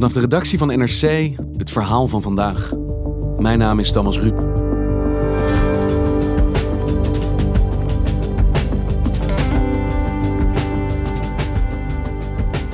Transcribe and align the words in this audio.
Vanaf 0.00 0.14
de 0.14 0.20
redactie 0.20 0.58
van 0.58 0.68
NRC 0.68 1.30
het 1.56 1.70
verhaal 1.70 2.08
van 2.08 2.22
vandaag. 2.22 2.72
Mijn 3.36 3.58
naam 3.58 3.78
is 3.78 3.92
Thomas 3.92 4.18
Ruip. 4.18 4.38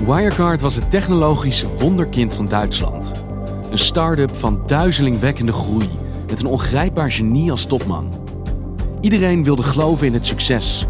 Wirecard 0.06 0.60
was 0.60 0.74
het 0.74 0.90
technologische 0.90 1.66
wonderkind 1.78 2.34
van 2.34 2.46
Duitsland. 2.46 3.12
Een 3.70 3.78
start-up 3.78 4.36
van 4.36 4.62
duizelingwekkende 4.66 5.52
groei 5.52 5.88
met 6.26 6.40
een 6.40 6.46
ongrijpbaar 6.46 7.12
genie 7.12 7.50
als 7.50 7.66
topman. 7.66 8.12
Iedereen 9.00 9.44
wilde 9.44 9.62
geloven 9.62 10.06
in 10.06 10.12
het 10.12 10.26
succes, 10.26 10.86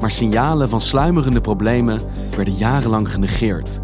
maar 0.00 0.10
signalen 0.10 0.68
van 0.68 0.80
sluimerende 0.80 1.40
problemen 1.40 2.00
werden 2.36 2.54
jarenlang 2.54 3.12
genegeerd. 3.12 3.80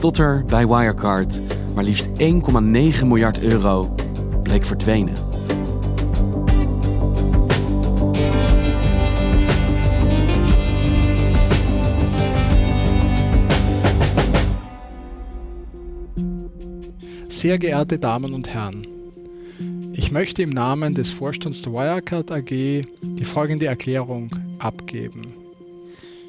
Tot 0.00 0.18
er 0.18 0.44
bij 0.46 0.66
Wirecard 0.66 1.40
maar 1.74 1.84
liefst 1.84 2.06
1,9 2.06 3.06
miljard 3.06 3.42
euro 3.42 3.94
bleek 4.42 4.64
verdwenen. 4.64 5.14
Sehr 17.28 17.58
geehrte 17.58 17.98
Damen 17.98 18.32
und 18.32 18.48
Herren, 18.48 18.86
ich 19.92 20.10
möchte 20.10 20.42
im 20.42 20.50
Namen 20.50 20.94
des 20.94 21.10
Vorstands 21.10 21.62
der 21.62 21.72
Wirecard 21.72 22.30
AG 22.30 22.48
die 23.00 23.24
folgende 23.24 23.66
Erklärung 23.66 24.30
abgeben. 24.58 25.24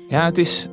Ja, 0.10 0.26
het 0.26 0.38
is 0.38 0.70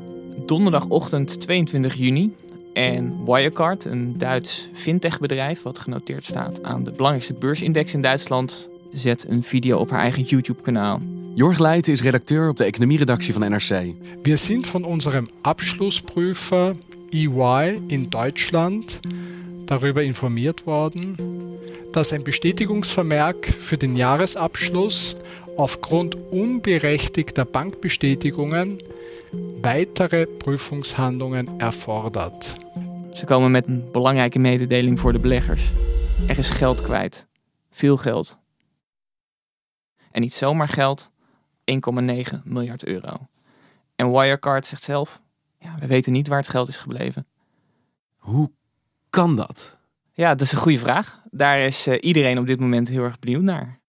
donderdagochtend 0.46 1.40
22 1.40 1.94
juni 1.94 2.32
en 2.74 3.24
Wirecard, 3.24 3.84
een 3.84 4.18
Duits 4.18 4.68
fintechbedrijf 4.72 5.62
wat 5.62 5.78
genoteerd 5.78 6.24
staat 6.24 6.62
aan 6.62 6.84
de 6.84 6.90
belangrijkste 6.90 7.32
beursindex 7.32 7.94
in 7.94 8.00
Duitsland, 8.00 8.68
zet 8.92 9.26
een 9.28 9.42
video 9.42 9.78
op 9.78 9.90
haar 9.90 10.00
eigen 10.00 10.22
YouTube-kanaal. 10.22 11.00
Jorg 11.34 11.58
Leijten 11.58 11.92
is 11.92 12.02
redacteur 12.02 12.48
op 12.48 12.56
de 12.56 12.64
economieredactie 12.64 13.32
van 13.32 13.50
NRC. 13.50 13.94
Wir 14.22 14.38
sind 14.38 14.66
von 14.66 14.84
unserem 14.84 15.28
Abschlussprüfer 15.40 16.76
EY 17.10 17.80
in 17.86 18.10
Deutschland 18.10 19.00
darüber 19.66 20.02
informiert 20.02 20.66
worden, 20.66 21.16
dass 21.92 22.12
ein 22.12 22.22
Bestätigungsvermerk 22.22 23.46
für 23.46 23.76
den 23.76 23.96
Jahresabschluss 23.96 25.16
aufgrund 25.56 26.16
unberechtigter 26.30 27.44
Bankbestätigungen 27.44 28.78
weitere 29.60 30.26
Prüfungshandlungen 30.26 31.48
erfordert. 31.58 32.56
Ze 33.12 33.24
komen 33.24 33.50
met 33.50 33.66
een 33.66 33.90
belangrijke 33.92 34.38
mededeling 34.38 35.00
voor 35.00 35.12
de 35.12 35.18
beleggers. 35.18 35.72
Er 36.26 36.38
is 36.38 36.48
geld 36.48 36.82
kwijt. 36.82 37.26
Veel 37.70 37.96
geld. 37.96 38.38
En 40.10 40.20
niet 40.20 40.34
zomaar 40.34 40.68
geld, 40.68 41.10
1,9 41.64 42.42
miljard 42.44 42.84
euro. 42.84 43.28
En 43.96 44.12
Wirecard 44.12 44.66
zegt 44.66 44.82
zelf, 44.82 45.20
ja, 45.58 45.74
we 45.80 45.86
weten 45.86 46.12
niet 46.12 46.28
waar 46.28 46.38
het 46.38 46.48
geld 46.48 46.68
is 46.68 46.76
gebleven. 46.76 47.26
Hoe 48.16 48.50
kan 49.10 49.36
dat? 49.36 49.76
Ja, 50.12 50.28
dat 50.28 50.40
is 50.40 50.52
een 50.52 50.58
goede 50.58 50.78
vraag. 50.78 51.22
Daar 51.30 51.58
is 51.58 51.86
eh, 51.86 51.98
iedereen 52.00 52.38
op 52.38 52.46
dit 52.46 52.60
moment 52.60 52.88
heel 52.88 53.04
erg 53.04 53.18
benieuwd 53.18 53.42
naar. 53.42 53.80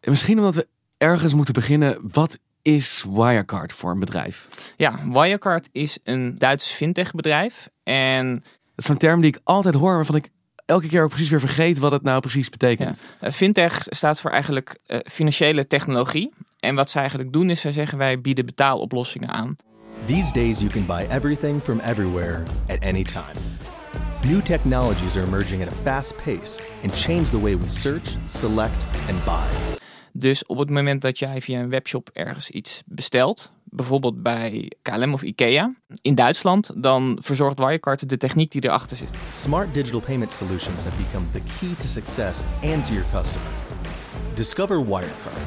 En 0.00 0.10
misschien 0.10 0.38
omdat 0.38 0.54
we 0.54 0.68
ergens 0.96 1.34
moeten 1.34 1.54
beginnen. 1.54 1.98
Wat 2.12 2.38
is 2.62 3.04
Wirecard 3.10 3.72
voor 3.72 3.90
een 3.90 3.98
bedrijf? 3.98 4.48
Ja, 4.76 4.98
Wirecard 5.08 5.68
is 5.72 5.98
een 6.04 6.38
Duits 6.38 6.68
fintechbedrijf. 6.68 7.68
En 7.82 8.32
Dat 8.34 8.44
is 8.76 8.84
zo'n 8.84 8.96
term 8.96 9.20
die 9.20 9.30
ik 9.34 9.40
altijd 9.44 9.74
hoor, 9.74 9.94
waarvan 9.94 10.14
ik 10.16 10.28
elke 10.66 10.88
keer 10.88 11.02
ook 11.02 11.08
precies 11.08 11.28
weer 11.30 11.40
vergeet 11.40 11.78
wat 11.78 11.92
het 11.92 12.02
nou 12.02 12.20
precies 12.20 12.48
betekent. 12.48 13.04
eh, 13.20 13.32
fintech 13.32 13.82
staat 13.88 14.20
voor 14.20 14.30
eigenlijk 14.30 14.78
eh, 14.86 14.98
financiële 15.10 15.66
technologie. 15.66 16.30
En 16.58 16.74
wat 16.74 16.90
zij 16.90 17.00
eigenlijk 17.00 17.32
doen 17.32 17.50
is, 17.50 17.60
zij 17.60 17.72
zeggen 17.72 17.98
wij 17.98 18.20
bieden 18.20 18.46
betaaloplossingen 18.46 19.28
aan. 19.28 19.56
These 20.06 20.32
days, 20.32 20.58
you 20.58 20.70
can 20.70 20.86
buy 20.86 21.06
everything 21.10 21.62
from 21.62 21.80
everywhere 21.80 22.42
at 22.68 22.80
any 22.80 23.02
time. 23.04 23.38
New 24.24 24.40
technologies 24.42 25.16
are 25.16 25.26
emerging 25.26 25.62
at 25.62 25.68
a 25.68 25.76
fast 25.82 26.16
pace 26.16 26.60
and 26.82 26.94
change 26.94 27.24
the 27.24 27.40
way 27.40 27.56
we 27.58 27.68
search, 27.68 28.08
select, 28.26 28.86
and 29.08 29.24
buy. 29.24 29.80
Dus 30.22 30.46
op 30.46 30.58
het 30.58 30.70
moment 30.70 31.02
dat 31.02 31.18
jij 31.18 31.40
via 31.40 31.60
een 31.60 31.68
webshop 31.68 32.10
ergens 32.12 32.50
iets 32.50 32.82
bestelt, 32.86 33.50
bijvoorbeeld 33.64 34.22
bij 34.22 34.72
KLM 34.82 35.12
of 35.12 35.22
IKEA 35.22 35.74
in 36.02 36.14
Duitsland, 36.14 36.70
dan 36.76 37.18
verzorgt 37.20 37.58
Wirecard 37.58 38.08
de 38.08 38.16
techniek 38.16 38.50
die 38.50 38.64
erachter 38.64 38.96
zit. 38.96 39.10
Smart 39.34 39.74
digital 39.74 40.00
payment 40.00 40.32
solutions 40.32 40.84
have 40.84 40.96
become 40.96 41.26
the 41.32 41.40
key 41.58 41.74
to 41.78 41.86
success 41.86 42.42
and 42.62 42.86
to 42.86 42.92
your 42.92 43.08
customer. 43.12 43.48
Discover 44.34 44.84
Wirecard. 44.84 45.42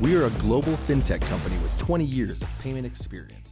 We 0.00 0.16
are 0.16 0.24
a 0.24 0.38
global 0.38 0.72
fintech 0.84 1.28
company 1.28 1.56
with 1.62 1.76
20 1.76 2.04
years 2.04 2.42
of 2.42 2.48
payment 2.62 2.84
experience. 2.84 3.45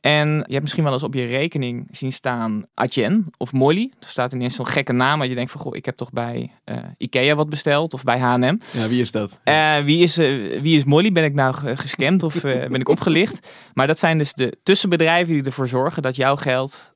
En 0.00 0.28
je 0.28 0.44
hebt 0.52 0.62
misschien 0.62 0.84
wel 0.84 0.92
eens 0.92 1.02
op 1.02 1.14
je 1.14 1.26
rekening 1.26 1.88
zien 1.90 2.12
staan 2.12 2.64
Adyen 2.74 3.26
of 3.36 3.52
Molly. 3.52 3.92
Er 4.00 4.08
staat 4.08 4.32
ineens 4.32 4.54
zo'n 4.54 4.66
gekke 4.66 4.92
naam, 4.92 5.18
maar 5.18 5.26
je 5.26 5.34
denkt 5.34 5.50
van, 5.50 5.60
goh, 5.60 5.76
ik 5.76 5.84
heb 5.84 5.96
toch 5.96 6.10
bij 6.10 6.52
eh, 6.64 6.76
IKEA 6.98 7.34
wat 7.34 7.48
besteld 7.48 7.94
of 7.94 8.02
bij 8.04 8.18
H&M. 8.18 8.56
Ja, 8.70 8.88
wie 8.88 9.00
is 9.00 9.10
dat? 9.10 9.38
Eh, 9.44 9.76
wie, 9.78 10.02
is, 10.02 10.18
eh, 10.18 10.60
wie 10.60 10.76
is 10.76 10.84
Molly? 10.84 11.12
Ben 11.12 11.24
ik 11.24 11.34
nou 11.34 11.54
ge- 11.54 11.76
gescamd 11.76 12.22
of 12.22 12.40
ben 12.42 12.74
ik 12.74 12.88
opgelicht? 12.88 13.46
Maar 13.74 13.86
dat 13.86 13.98
zijn 13.98 14.18
dus 14.18 14.32
de 14.32 14.58
tussenbedrijven 14.62 15.34
die 15.34 15.42
ervoor 15.44 15.68
zorgen 15.68 16.02
dat 16.02 16.16
jouw 16.16 16.36
geld, 16.36 16.92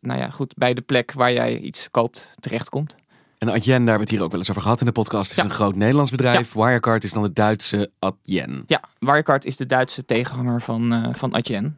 nou 0.00 0.18
ja, 0.20 0.30
goed, 0.30 0.54
bij 0.56 0.74
de 0.74 0.80
plek 0.80 1.12
waar 1.12 1.32
jij 1.32 1.58
iets 1.58 1.88
koopt 1.90 2.30
terechtkomt. 2.40 2.94
En 3.38 3.48
Adyen, 3.48 3.64
daar 3.64 3.76
hebben 3.76 3.94
we 3.96 4.00
het 4.00 4.10
hier 4.10 4.22
ook 4.22 4.30
wel 4.30 4.38
eens 4.40 4.50
over 4.50 4.62
gehad 4.62 4.80
in 4.80 4.86
de 4.86 4.92
podcast, 4.92 5.30
is 5.30 5.36
Ja. 5.36 5.44
een 5.44 5.50
groot 5.50 5.74
Nederlands 5.74 6.10
bedrijf. 6.10 6.52
Wirecard 6.52 7.04
is 7.04 7.12
dan 7.12 7.22
de 7.22 7.32
Duitse 7.32 7.90
Adyen. 7.98 8.62
Ja, 8.66 8.80
Wirecard 8.98 9.44
is 9.44 9.56
de 9.56 9.66
Duitse 9.66 10.04
tegenhanger 10.04 10.62
van, 10.62 11.14
van 11.16 11.34
Adyen. 11.34 11.76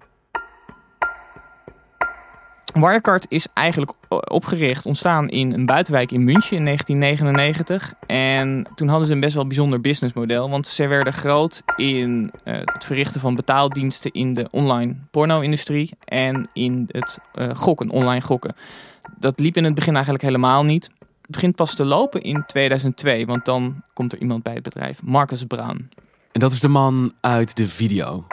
Wirecard 2.75 3.27
is 3.29 3.47
eigenlijk 3.55 3.93
o- 4.09 4.17
opgericht, 4.17 4.87
ontstaan 4.87 5.29
in 5.29 5.53
een 5.53 5.67
buitenwijk 5.67 6.13
in 6.13 6.25
München 6.25 6.57
in 6.57 6.65
1999. 6.65 7.95
En 8.07 8.67
toen 8.75 8.89
hadden 8.89 9.07
ze 9.07 9.13
een 9.13 9.21
best 9.21 9.35
wel 9.35 9.47
bijzonder 9.47 9.81
businessmodel. 9.81 10.51
Want 10.51 10.67
ze 10.67 10.87
werden 10.87 11.13
groot 11.13 11.63
in 11.77 12.33
eh, 12.45 12.55
het 12.65 12.85
verrichten 12.85 13.21
van 13.21 13.35
betaaldiensten 13.35 14.13
in 14.13 14.33
de 14.35 14.49
online 14.51 14.97
porno-industrie. 15.11 15.91
En 16.05 16.49
in 16.53 16.89
het 16.91 17.19
eh, 17.35 17.49
gokken, 17.55 17.91
online 17.91 18.21
gokken. 18.21 18.55
Dat 19.19 19.41
liep 19.41 19.57
in 19.57 19.65
het 19.65 19.75
begin 19.75 19.95
eigenlijk 19.95 20.25
helemaal 20.25 20.65
niet. 20.65 20.85
Het 21.21 21.31
begint 21.31 21.57
pas 21.57 21.75
te 21.75 21.85
lopen 21.85 22.23
in 22.23 22.45
2002. 22.47 23.27
Want 23.27 23.45
dan 23.45 23.83
komt 23.93 24.13
er 24.13 24.21
iemand 24.21 24.43
bij 24.43 24.55
het 24.55 24.63
bedrijf, 24.63 25.03
Marcus 25.03 25.45
Brown. 25.45 25.89
En 26.33 26.41
dat 26.41 26.53
is 26.53 26.61
de 26.61 26.69
man 26.69 27.13
uit 27.21 27.57
de 27.57 27.67
video. 27.69 28.25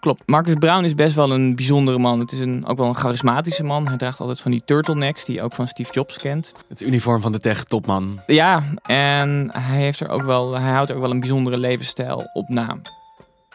Klopt. 0.00 0.22
Marcus 0.26 0.54
Brown 0.54 0.84
is 0.84 0.94
best 0.94 1.14
wel 1.14 1.30
een 1.30 1.56
bijzondere 1.56 1.98
man. 1.98 2.20
Het 2.20 2.32
is 2.32 2.38
een, 2.38 2.66
ook 2.66 2.78
wel 2.78 2.86
een 2.86 2.94
charismatische 2.94 3.62
man. 3.62 3.88
Hij 3.88 3.96
draagt 3.96 4.20
altijd 4.20 4.40
van 4.40 4.50
die 4.50 4.62
turtlenecks 4.64 5.24
die 5.24 5.34
je 5.34 5.42
ook 5.42 5.54
van 5.54 5.68
Steve 5.68 5.92
Jobs 5.92 6.18
kent. 6.18 6.52
Het 6.68 6.80
uniform 6.80 7.20
van 7.20 7.32
de 7.32 7.40
tech-topman. 7.40 8.20
Ja, 8.26 8.62
en 8.82 9.50
hij, 9.52 9.80
heeft 9.80 10.00
er 10.00 10.08
ook 10.08 10.22
wel, 10.22 10.58
hij 10.58 10.72
houdt 10.72 10.90
er 10.90 10.96
ook 10.96 11.02
wel 11.02 11.10
een 11.10 11.20
bijzondere 11.20 11.58
levensstijl 11.58 12.30
op 12.32 12.48
na. 12.48 12.78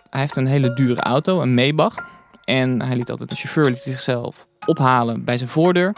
Hij 0.10 0.22
heeft 0.22 0.36
een 0.36 0.48
hele 0.48 0.74
dure 0.74 1.02
auto, 1.02 1.42
een 1.42 1.54
Maybach. 1.54 1.96
En 2.44 2.82
hij 2.82 2.96
liet 2.96 3.10
altijd 3.12 3.32
een 3.32 3.38
chauffeur 3.38 3.70
liet 3.70 3.82
zichzelf 3.84 4.48
ophalen 4.66 5.24
bij 5.24 5.38
zijn 5.38 5.50
voordeur. 5.50 5.94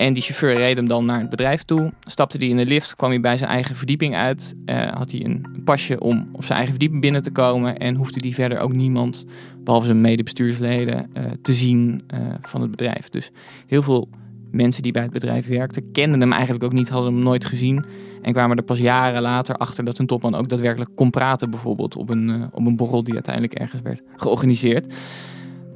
En 0.00 0.12
die 0.12 0.22
chauffeur 0.22 0.54
reed 0.54 0.76
hem 0.76 0.88
dan 0.88 1.04
naar 1.04 1.20
het 1.20 1.30
bedrijf 1.30 1.62
toe. 1.62 1.92
Stapte 2.00 2.38
hij 2.38 2.46
in 2.46 2.56
de 2.56 2.66
lift, 2.66 2.96
kwam 2.96 3.10
hij 3.10 3.20
bij 3.20 3.36
zijn 3.36 3.50
eigen 3.50 3.76
verdieping 3.76 4.16
uit. 4.16 4.54
Uh, 4.66 4.92
had 4.92 5.10
hij 5.10 5.24
een 5.24 5.62
pasje 5.64 6.00
om 6.00 6.28
op 6.32 6.44
zijn 6.44 6.52
eigen 6.52 6.70
verdieping 6.70 7.00
binnen 7.00 7.22
te 7.22 7.30
komen. 7.30 7.78
En 7.78 7.94
hoefde 7.94 8.20
hij 8.20 8.32
verder 8.32 8.58
ook 8.58 8.72
niemand, 8.72 9.24
behalve 9.64 9.86
zijn 9.86 10.00
medebestuursleden, 10.00 11.10
uh, 11.16 11.24
te 11.42 11.54
zien 11.54 12.02
uh, 12.14 12.20
van 12.42 12.60
het 12.60 12.70
bedrijf. 12.70 13.08
Dus 13.08 13.30
heel 13.66 13.82
veel 13.82 14.08
mensen 14.50 14.82
die 14.82 14.92
bij 14.92 15.02
het 15.02 15.12
bedrijf 15.12 15.46
werkten, 15.46 15.90
kenden 15.92 16.20
hem 16.20 16.32
eigenlijk 16.32 16.64
ook 16.64 16.72
niet, 16.72 16.88
hadden 16.88 17.14
hem 17.14 17.22
nooit 17.22 17.44
gezien. 17.44 17.84
En 18.22 18.32
kwamen 18.32 18.56
er 18.56 18.62
pas 18.62 18.78
jaren 18.78 19.22
later 19.22 19.56
achter 19.56 19.84
dat 19.84 19.96
hun 19.96 20.06
topman 20.06 20.34
ook 20.34 20.48
daadwerkelijk 20.48 20.90
kon 20.94 21.10
praten, 21.10 21.50
bijvoorbeeld 21.50 21.96
op 21.96 22.10
een, 22.10 22.48
op 22.52 22.66
een 22.66 22.76
borrel 22.76 23.04
die 23.04 23.14
uiteindelijk 23.14 23.54
ergens 23.54 23.82
werd 23.82 24.02
georganiseerd. 24.16 24.94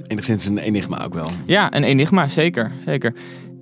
Enigszins 0.07 0.47
een 0.47 0.59
enigma 0.59 1.05
ook 1.05 1.15
wel. 1.15 1.29
Ja, 1.47 1.75
een 1.75 1.85
enigma, 1.85 2.29
zeker. 2.29 2.73
zeker. 2.85 3.15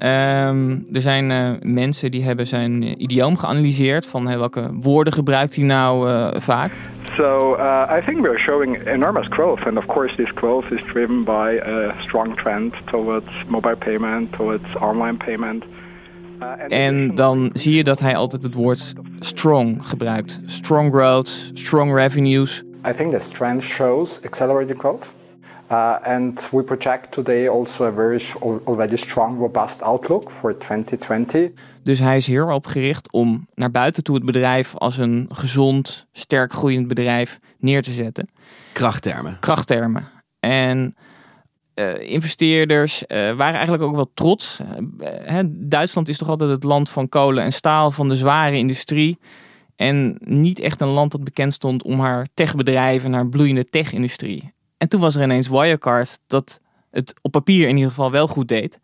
Um, 0.05 0.87
er 0.93 1.01
zijn 1.01 1.31
uh, 1.31 1.51
mensen 1.61 2.11
die 2.11 2.25
hebben 2.25 2.47
zijn 2.47 3.03
idioom 3.03 3.37
geanalyseerd 3.37 4.07
van 4.07 4.27
hey, 4.27 4.39
welke 4.39 4.71
woorden 4.81 5.13
gebruikt 5.13 5.57
hij 5.57 5.65
nou 5.65 6.09
uh, 6.09 6.29
vaak. 6.35 6.73
So 7.17 7.57
uh, 7.57 7.99
I 7.99 8.05
think 8.05 8.27
we're 8.27 8.39
showing 8.39 8.87
enormous 8.87 9.27
growth, 9.31 9.67
and 9.67 9.77
of 9.77 9.87
course 9.87 10.15
this 10.17 10.31
growth 10.35 10.71
is 10.71 10.83
driven 10.93 11.25
by 11.25 11.61
a 11.67 11.95
strong 11.99 12.37
trend 12.37 12.75
towards 12.85 13.27
mobile 13.49 13.77
payment, 13.77 14.33
towards 14.33 14.77
online 14.81 15.17
payment. 15.17 15.65
En 16.69 17.15
dan 17.15 17.51
zie 17.53 17.77
je 17.77 17.85
dat 17.85 18.01
hij 18.01 18.17
altijd 18.17 18.43
het 18.43 18.55
woord 18.55 18.93
strong 19.21 19.87
gebruikt. 19.87 20.41
Strong 20.45 20.93
growth, 20.95 21.51
strong 21.55 21.95
revenues. 21.95 22.63
I 22.89 22.93
think 22.93 23.13
this 23.13 23.29
trend 23.29 23.63
shows 23.63 24.21
accelerated 24.25 24.79
growth. 24.79 25.13
Uh, 25.73 25.97
and 26.03 26.49
we 26.51 26.63
project 26.63 27.13
today 27.13 27.49
also 27.49 27.87
a 27.87 27.93
very 27.93 28.23
already 28.67 28.97
strong, 28.97 29.39
robust 29.39 29.83
outlook 29.83 30.31
for 30.31 30.59
2020. 30.59 31.51
Dus 31.83 31.99
hij 31.99 32.17
is 32.17 32.27
hier 32.27 32.51
op 32.51 32.67
gericht 32.67 33.13
om 33.13 33.47
naar 33.55 33.71
buiten 33.71 34.03
toe 34.03 34.15
het 34.15 34.25
bedrijf 34.25 34.77
als 34.77 34.99
een 34.99 35.29
gezond, 35.33 36.07
sterk 36.13 36.53
groeiend 36.53 36.89
bedrijf 36.89 37.39
neer 37.59 37.83
te 37.83 37.91
zetten. 37.91 38.29
Krachttermen. 38.73 39.37
Krachttermen. 39.41 40.09
En 40.41 40.97
uh, 41.75 42.11
investeerders 42.11 43.03
uh, 43.03 43.19
waren 43.19 43.55
eigenlijk 43.55 43.83
ook 43.83 43.95
wel 43.95 44.11
trots. 44.15 44.61
Uh, 45.27 45.39
Duitsland 45.47 46.09
is 46.09 46.19
toch 46.19 46.29
altijd 46.29 46.51
het 46.51 46.65
land 46.65 46.89
van 46.89 47.09
kolen 47.09 47.45
en 47.45 47.53
staal, 47.53 47.91
van 47.91 48.09
de 48.09 48.17
zware 48.17 48.57
industrie. 48.57 49.19
En 49.77 50.17
niet 50.21 50.59
echt 50.59 50.81
een 50.81 50.89
land 50.89 51.11
dat 51.11 51.25
bekend 51.25 51.53
stond 51.53 51.83
om 51.83 52.01
haar 52.01 52.27
techbedrijven, 52.35 53.13
haar 53.13 53.29
bloeiende 53.29 53.65
tech-industrie. 53.65 54.52
En 54.83 54.89
toen 54.89 55.01
was 55.01 55.15
er 55.15 55.23
ineens 55.23 55.49
Wirecard 55.49 56.19
dat 56.27 56.61
het 56.91 57.15
op 57.21 57.31
papier 57.31 57.69
in 57.69 57.75
ieder 57.77 57.91
geval 57.91 58.11
wel 58.11 58.29
goed 58.29 58.49
deed. 58.49 58.79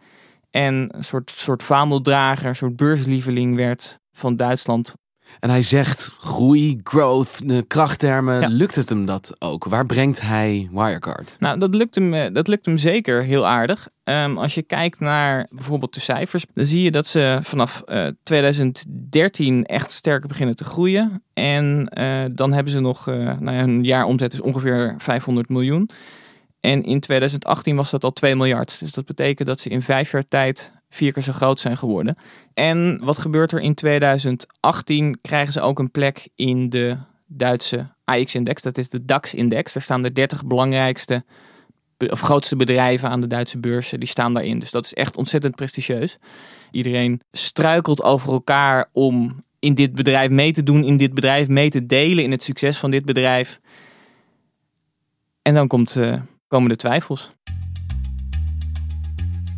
En 0.50 0.88
een 0.96 1.04
soort, 1.04 1.30
soort 1.30 1.62
vaandeldrager, 1.62 2.48
een 2.48 2.56
soort 2.56 2.76
beurslieveling 2.76 3.56
werd 3.56 3.98
van 4.12 4.36
Duitsland. 4.36 4.94
En 5.40 5.50
hij 5.50 5.62
zegt 5.62 6.16
groei, 6.18 6.80
growth, 6.82 7.42
krachttermen. 7.66 8.40
Ja. 8.40 8.48
Lukt 8.48 8.74
het 8.74 8.88
hem 8.88 9.06
dat 9.06 9.36
ook? 9.38 9.64
Waar 9.64 9.86
brengt 9.86 10.20
hij 10.20 10.68
Wirecard? 10.72 11.36
Nou, 11.38 11.58
dat 11.58 11.74
lukt 11.74 11.94
hem, 11.94 12.14
eh, 12.14 12.32
dat 12.32 12.48
lukt 12.48 12.66
hem 12.66 12.78
zeker 12.78 13.22
heel 13.22 13.46
aardig. 13.46 13.88
Um, 14.08 14.38
als 14.38 14.54
je 14.54 14.62
kijkt 14.62 15.00
naar 15.00 15.46
bijvoorbeeld 15.50 15.94
de 15.94 16.00
cijfers, 16.00 16.44
dan 16.52 16.66
zie 16.66 16.82
je 16.82 16.90
dat 16.90 17.06
ze 17.06 17.38
vanaf 17.42 17.82
uh, 17.86 18.06
2013 18.22 19.64
echt 19.64 19.92
sterk 19.92 20.26
beginnen 20.26 20.56
te 20.56 20.64
groeien. 20.64 21.22
En 21.34 21.92
uh, 21.98 22.24
dan 22.32 22.52
hebben 22.52 22.72
ze 22.72 22.80
nog, 22.80 23.08
uh, 23.08 23.38
nou 23.38 23.84
ja, 23.84 24.06
omzet 24.06 24.32
is 24.32 24.40
ongeveer 24.40 24.94
500 24.98 25.48
miljoen. 25.48 25.90
En 26.60 26.84
in 26.84 27.00
2018 27.00 27.76
was 27.76 27.90
dat 27.90 28.04
al 28.04 28.12
2 28.12 28.36
miljard. 28.36 28.76
Dus 28.80 28.92
dat 28.92 29.04
betekent 29.06 29.48
dat 29.48 29.60
ze 29.60 29.68
in 29.68 29.82
vijf 29.82 30.10
jaar 30.10 30.28
tijd 30.28 30.72
vier 30.90 31.12
keer 31.12 31.22
zo 31.22 31.32
groot 31.32 31.60
zijn 31.60 31.76
geworden. 31.76 32.16
En 32.54 33.00
wat 33.04 33.18
gebeurt 33.18 33.52
er 33.52 33.60
in 33.60 33.74
2018? 33.74 35.18
Krijgen 35.20 35.52
ze 35.52 35.60
ook 35.60 35.78
een 35.78 35.90
plek 35.90 36.28
in 36.34 36.68
de 36.68 36.96
Duitse 37.26 37.86
AX-index. 38.04 38.62
Dat 38.62 38.78
is 38.78 38.88
de 38.88 39.04
DAX-index. 39.04 39.72
Daar 39.72 39.82
staan 39.82 40.02
de 40.02 40.12
30 40.12 40.44
belangrijkste 40.44 41.24
of 42.06 42.20
grootste 42.20 42.56
bedrijven 42.56 43.08
aan 43.08 43.20
de 43.20 43.26
Duitse 43.26 43.58
beurzen. 43.58 44.00
Die 44.00 44.08
staan 44.08 44.34
daarin. 44.34 44.58
Dus 44.58 44.70
dat 44.70 44.84
is 44.84 44.94
echt 44.94 45.16
ontzettend 45.16 45.54
prestigieus. 45.56 46.18
Iedereen 46.70 47.20
struikelt 47.32 48.02
over 48.02 48.32
elkaar 48.32 48.88
om 48.92 49.44
in 49.58 49.74
dit 49.74 49.94
bedrijf 49.94 50.30
mee 50.30 50.52
te 50.52 50.62
doen, 50.62 50.84
in 50.84 50.96
dit 50.96 51.14
bedrijf 51.14 51.48
mee 51.48 51.70
te 51.70 51.86
delen, 51.86 52.24
in 52.24 52.30
het 52.30 52.42
succes 52.42 52.78
van 52.78 52.90
dit 52.90 53.04
bedrijf. 53.04 53.60
En 55.42 55.54
dan 55.54 55.66
komt, 55.66 55.96
uh, 55.96 56.20
komen 56.48 56.68
de 56.68 56.76
twijfels. 56.76 57.30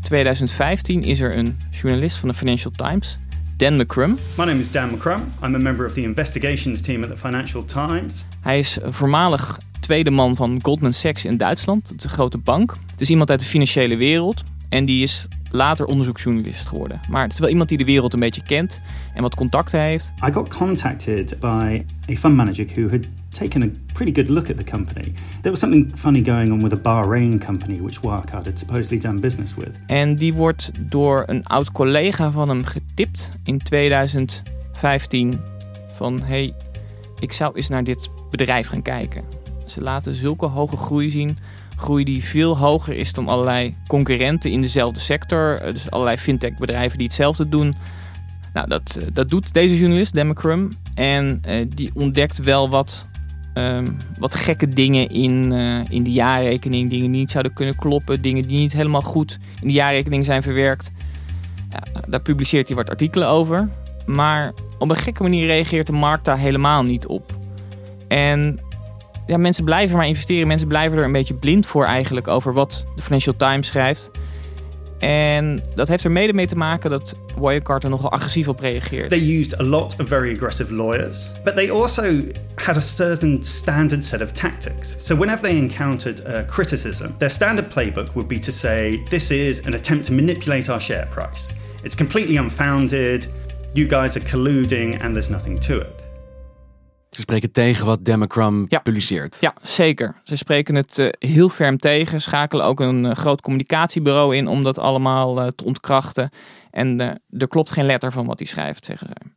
2015 0.00 1.02
is 1.02 1.20
er 1.20 1.37
een 1.37 1.58
journalist 1.70 2.16
van 2.16 2.28
de 2.28 2.34
Financial 2.34 2.72
Times, 2.76 3.19
Dan 3.56 3.76
McCrum. 3.76 4.10
My 4.37 4.44
name 4.44 4.58
is 4.58 4.70
Dan 4.70 4.90
McCrum. 4.90 5.20
I'm 5.42 5.54
a 5.54 5.58
member 5.58 5.87
of 5.87 5.92
the 5.92 6.02
investigations 6.02 6.81
team 6.81 7.02
at 7.02 7.10
the 7.10 7.16
Financial 7.16 7.64
Times. 7.64 8.26
Hij 8.40 8.58
is 8.58 8.78
voormalig 8.82 9.58
tweede 9.90 10.10
man 10.10 10.37
van 10.37 10.58
Goldman 10.62 10.92
Sachs 10.92 11.25
in 11.25 11.37
Duitsland. 11.37 11.88
Dat 11.88 11.98
is 11.98 12.04
een 12.04 12.10
grote 12.10 12.38
bank. 12.38 12.76
Het 12.90 13.00
is 13.00 13.10
iemand 13.10 13.31
uit 13.31 13.40
de 13.40 13.46
financiële 13.46 13.96
wereld. 13.96 14.42
En 14.69 14.84
die 14.84 15.02
is 15.02 15.28
later 15.50 15.87
onderzoeksjournalist 15.87 16.66
geworden. 16.66 17.00
Maar 17.08 17.22
het 17.22 17.32
is 17.32 17.38
wel 17.38 17.48
iemand 17.48 17.69
die 17.69 17.78
de 17.78 17.84
wereld 17.84 18.12
een 18.12 18.20
beetje 18.20 18.42
kent 18.42 18.81
en 19.14 19.22
wat 19.22 19.34
contacten 19.34 19.81
heeft. 19.81 20.12
I 20.28 20.32
got 20.32 20.48
contacted 20.48 21.37
by 21.40 21.84
a 22.10 22.16
fund 22.16 22.37
manager 22.37 22.66
who 22.75 22.88
had 22.88 23.08
taken 23.28 23.62
a 23.62 23.66
pretty 23.92 24.14
good 24.14 24.28
look 24.28 24.50
at 24.50 24.56
the 24.56 24.64
company. 24.70 25.12
There 25.40 25.50
was 25.50 25.58
something 25.58 25.92
funny 25.94 26.25
going 26.25 26.52
on 26.52 26.62
with 26.62 26.72
a 26.72 26.81
Bahrain 26.82 27.44
company 27.44 27.81
which 27.81 28.00
Wirecard 28.00 28.46
had 28.46 28.58
supposedly 28.58 28.98
done 28.98 29.20
business 29.20 29.54
with. 29.54 29.78
En 29.87 30.14
die 30.14 30.32
wordt 30.32 30.70
door 30.81 31.22
een 31.26 31.46
oud 31.46 31.72
collega 31.72 32.31
van 32.31 32.48
hem 32.48 32.64
getipt 32.64 33.28
in 33.44 33.58
2015 33.58 35.40
van 35.92 36.22
hey, 36.22 36.54
ik 37.20 37.32
zou 37.32 37.56
eens 37.56 37.69
naar 37.69 37.84
dit 37.84 38.10
bedrijf 38.31 38.66
gaan 38.66 38.82
kijken. 38.82 39.39
Ze 39.70 39.81
laten 39.81 40.14
zulke 40.14 40.46
hoge 40.46 40.76
groei 40.76 41.11
zien 41.11 41.38
groei 41.81 42.05
die 42.05 42.25
veel 42.25 42.58
hoger 42.58 42.94
is 42.94 43.12
dan 43.12 43.28
allerlei 43.28 43.75
concurrenten 43.87 44.50
in 44.50 44.61
dezelfde 44.61 45.00
sector. 45.00 45.61
Eh, 45.61 45.72
dus 45.72 45.90
allerlei 45.90 46.17
fintech 46.17 46.58
bedrijven 46.58 46.99
die 46.99 47.06
hetzelfde 47.06 47.49
doen. 47.49 47.75
Nou, 48.52 48.69
dat, 48.69 48.96
eh, 49.00 49.06
dat 49.12 49.28
doet 49.28 49.52
deze 49.52 49.78
journalist, 49.78 50.14
Democrum. 50.14 50.69
En 50.94 51.43
uh, 51.49 51.67
die 51.69 51.90
ontdekt 51.94 52.38
wel 52.38 52.70
wat, 52.70 53.06
um, 53.55 53.96
wat 54.19 54.34
gekke 54.34 54.69
dingen 54.69 55.08
in, 55.08 55.52
in 55.90 56.02
de 56.02 56.12
jaarrekening. 56.12 56.90
Dingen 56.90 57.11
die 57.11 57.20
niet 57.20 57.31
zouden 57.31 57.52
kunnen 57.52 57.76
kloppen. 57.76 58.23
Dingen 58.23 58.49
die 58.49 58.58
niet 58.58 58.73
helemaal 58.73 59.00
goed 59.00 59.38
in 59.61 59.66
de 59.66 59.75
jaarrekening 59.75 60.25
zijn 60.25 60.43
verwerkt. 60.43 60.90
Ja, 61.70 62.00
daar 62.08 62.20
publiceert 62.20 62.69
hij 62.69 62.76
wat 62.76 62.90
artikelen 62.90 63.28
over. 63.28 63.68
Maar 64.06 64.52
op 64.78 64.90
een 64.90 64.97
gekke 64.97 65.23
manier 65.23 65.47
reageert 65.47 65.87
de 65.87 65.92
markt 65.92 66.25
daar 66.25 66.38
helemaal 66.38 66.83
niet 66.83 67.06
op. 67.06 67.38
En 68.09 68.59
ja, 69.30 69.37
mensen 69.37 69.64
blijven 69.64 69.96
maar 69.96 70.06
investeren. 70.06 70.46
Mensen 70.46 70.68
blijven 70.68 70.99
er 70.99 71.04
een 71.04 71.12
beetje 71.12 71.34
blind 71.34 71.66
voor 71.66 71.84
eigenlijk 71.84 72.28
over 72.28 72.52
wat 72.52 72.84
de 72.96 73.02
Financial 73.02 73.37
Times 73.37 73.66
schrijft. 73.66 74.10
En 74.99 75.60
dat 75.75 75.88
heeft 75.88 76.04
er 76.04 76.10
mede 76.10 76.32
mee 76.32 76.46
te 76.46 76.56
maken 76.56 76.90
dat 76.90 77.14
Wirecard 77.40 77.84
er 77.84 77.90
nogal 77.90 78.10
agressief 78.10 78.49
op 78.49 78.60
reageert. 78.60 79.10
They 79.10 79.38
used 79.38 79.60
a 79.60 79.62
lot 79.62 79.96
of 80.00 80.08
very 80.08 80.32
aggressive 80.32 80.75
lawyers, 80.75 81.30
but 81.44 81.54
they 81.54 81.70
also 81.70 82.02
had 82.54 82.76
a 82.76 82.80
certain 82.80 83.42
standard 83.42 84.04
set 84.04 84.22
of 84.22 84.30
tactics. 84.30 84.94
So 84.99 85.16
whenever 85.16 85.42
they 85.42 85.56
encountered 85.56 86.26
uh, 86.26 86.32
criticism, 86.46 87.06
their 87.18 87.30
standard 87.30 87.68
playbook 87.68 88.12
would 88.12 88.28
be 88.28 88.38
to 88.38 88.52
say, 88.52 89.02
"This 89.08 89.30
is 89.30 89.66
an 89.66 89.75
attempt 89.75 90.04
to 90.06 90.12
manipulate 90.12 90.72
our 90.72 90.80
share 90.80 91.06
price. 91.10 91.54
It's 91.82 91.96
completely 91.96 92.37
unfounded. 92.37 93.28
You 93.72 93.88
guys 93.88 94.16
are 94.16 94.26
colluding, 94.28 95.02
and 95.02 95.14
there's 95.14 95.30
nothing 95.30 95.60
to 95.60 95.80
it." 95.80 96.10
Ze 97.11 97.21
spreken 97.21 97.52
tegen 97.52 97.87
wat 97.87 98.05
Democram 98.05 98.67
ja. 98.69 98.79
publiceert. 98.79 99.37
Ja, 99.40 99.55
zeker. 99.62 100.21
Ze 100.25 100.37
spreken 100.37 100.75
het 100.75 100.99
uh, 100.99 101.09
heel 101.19 101.49
ferm 101.49 101.79
tegen. 101.79 102.21
Schakelen 102.21 102.64
ook 102.64 102.81
een 102.81 103.05
uh, 103.05 103.12
groot 103.12 103.40
communicatiebureau 103.40 104.37
in 104.37 104.49
om 104.49 104.62
dat 104.62 104.79
allemaal 104.79 105.43
uh, 105.43 105.47
te 105.47 105.64
ontkrachten. 105.64 106.31
En 106.71 107.00
er 107.31 107.49
klopt 107.49 107.71
geen 107.71 107.87
letter 107.87 108.12
van 108.12 108.26
wat 108.26 108.38
hij 108.38 108.49
schrijft, 108.49 108.85
zeggen 108.85 109.09
ze. 109.09 109.31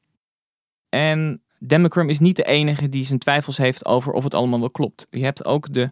En 0.90 1.42
Democram 1.60 2.10
is 2.10 2.20
niet 2.20 2.36
de 2.36 2.44
enige 2.44 2.90
die 2.90 3.06
zijn 3.06 3.20
twijfels 3.20 3.58
heeft 3.58 3.86
over 3.86 4.14
of 4.14 4.24
het 4.24 4.34
allemaal 4.34 4.60
wel 4.60 4.72
klopt. 4.72 5.08
Je 5.10 5.24
hebt 5.24 5.46
ook 5.46 5.74
de 5.74 5.92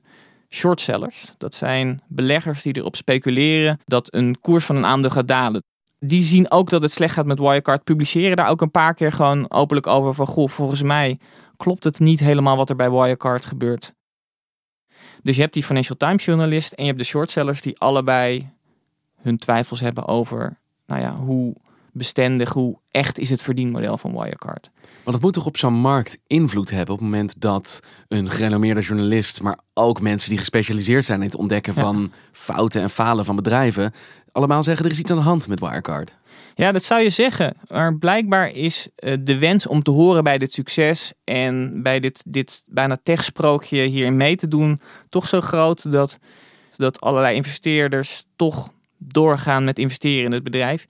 shortsellers. 0.50 1.34
Dat 1.38 1.56
zijn 1.56 2.02
beleggers 2.08 2.62
die 2.62 2.76
erop 2.76 2.96
speculeren 2.96 3.80
dat 3.86 4.14
een 4.14 4.40
koers 4.42 4.66
van 4.66 4.76
een 4.76 4.86
aandeel 4.86 5.10
gaat 5.10 5.28
dalen. 5.28 5.64
Die 6.00 6.24
zien 6.24 6.52
ook 6.52 6.70
dat 6.70 6.82
het 6.82 6.92
slecht 6.92 7.14
gaat 7.14 7.26
met 7.26 7.40
Wirecard. 7.40 7.84
Publiceren 7.84 8.38
daar 8.38 8.50
ook 8.50 8.62
een 8.62 8.72
paar 8.72 8.94
keer 8.94 9.12
gewoon 9.12 9.52
openlijk 9.52 9.88
over 9.88 10.14
van... 10.14 10.28
Goh, 10.28 10.50
volgens 10.50 10.82
mij 10.82 11.20
klopt 11.62 11.84
het 11.84 12.00
niet 12.00 12.20
helemaal 12.20 12.58
wat 12.58 12.70
er 12.70 12.76
bij 12.76 12.92
Wirecard 12.92 13.46
gebeurt. 13.46 13.94
Dus 15.22 15.36
je 15.36 15.42
hebt 15.42 15.54
die 15.54 15.64
Financial 15.64 15.98
Times 15.98 16.26
journalist 16.26 16.72
en 16.72 16.84
je 16.84 16.90
hebt 16.90 17.02
de 17.02 17.08
shortsellers 17.08 17.62
die 17.62 17.80
allebei 17.80 18.50
hun 19.22 19.38
twijfels 19.38 19.80
hebben 19.80 20.08
over 20.08 20.60
nou 20.86 21.02
ja, 21.02 21.16
hoe 21.16 21.56
bestendig, 21.92 22.54
hoe 22.54 22.78
echt 22.92 23.20
is 23.20 23.30
het 23.30 23.44
verdienmodel 23.44 23.98
van 23.98 24.12
Wirecard. 24.12 24.70
Want 25.04 25.16
het 25.16 25.22
moet 25.22 25.34
toch 25.34 25.46
op 25.46 25.58
zo'n 25.58 25.74
markt 25.74 26.20
invloed 26.28 26.70
hebben 26.70 26.94
op 26.94 27.00
het 27.00 27.10
moment 27.10 27.34
dat 27.38 27.80
een 28.08 28.30
gerenommeerde 28.30 28.82
journalist, 28.82 29.42
maar 29.42 29.60
ook 29.74 30.02
mensen 30.02 30.30
die 30.30 30.38
gespecialiseerd 30.38 31.06
zijn 31.06 31.20
in 31.20 31.26
het 31.26 31.36
ontdekken 31.36 31.74
van 31.74 32.12
fouten 32.32 32.82
en 32.82 32.90
falen 32.90 33.26
van 33.26 33.36
bedrijven, 33.36 33.94
allemaal 34.32 34.64
zeggen 34.64 34.86
er 34.86 34.92
is 34.92 35.00
iets 35.00 35.12
aan 35.12 35.18
de 35.18 35.24
hand 35.24 35.48
met 35.48 35.60
Wirecard. 35.60 36.12
Ja, 36.56 36.72
dat 36.72 36.84
zou 36.84 37.02
je 37.02 37.10
zeggen. 37.10 37.54
Maar 37.68 37.98
blijkbaar 37.98 38.56
is 38.56 38.88
uh, 39.00 39.14
de 39.20 39.38
wens 39.38 39.68
om 39.68 39.84
te 39.84 39.92
horen 39.92 40.24
bij 40.24 40.38
dit 40.38 40.52
succes 40.52 41.14
en 41.24 41.84
bij 41.84 42.00
dit, 42.00 42.24
dit 42.28 42.64
bijna 42.68 42.98
techsprookje 43.04 43.82
hierin 43.82 44.18
mee 44.18 44.36
te 44.36 44.48
doen 44.48 44.82
toch 45.10 45.28
zo 45.28 45.42
groot 45.42 45.92
dat, 45.92 46.18
dat 46.78 47.02
allerlei 47.02 47.36
investeerders 47.36 48.26
toch 48.36 48.72
doorgaan 48.98 49.64
met 49.64 49.80
investeren 49.80 50.26
in 50.26 50.32
het 50.32 50.44
bedrijf. 50.44 50.86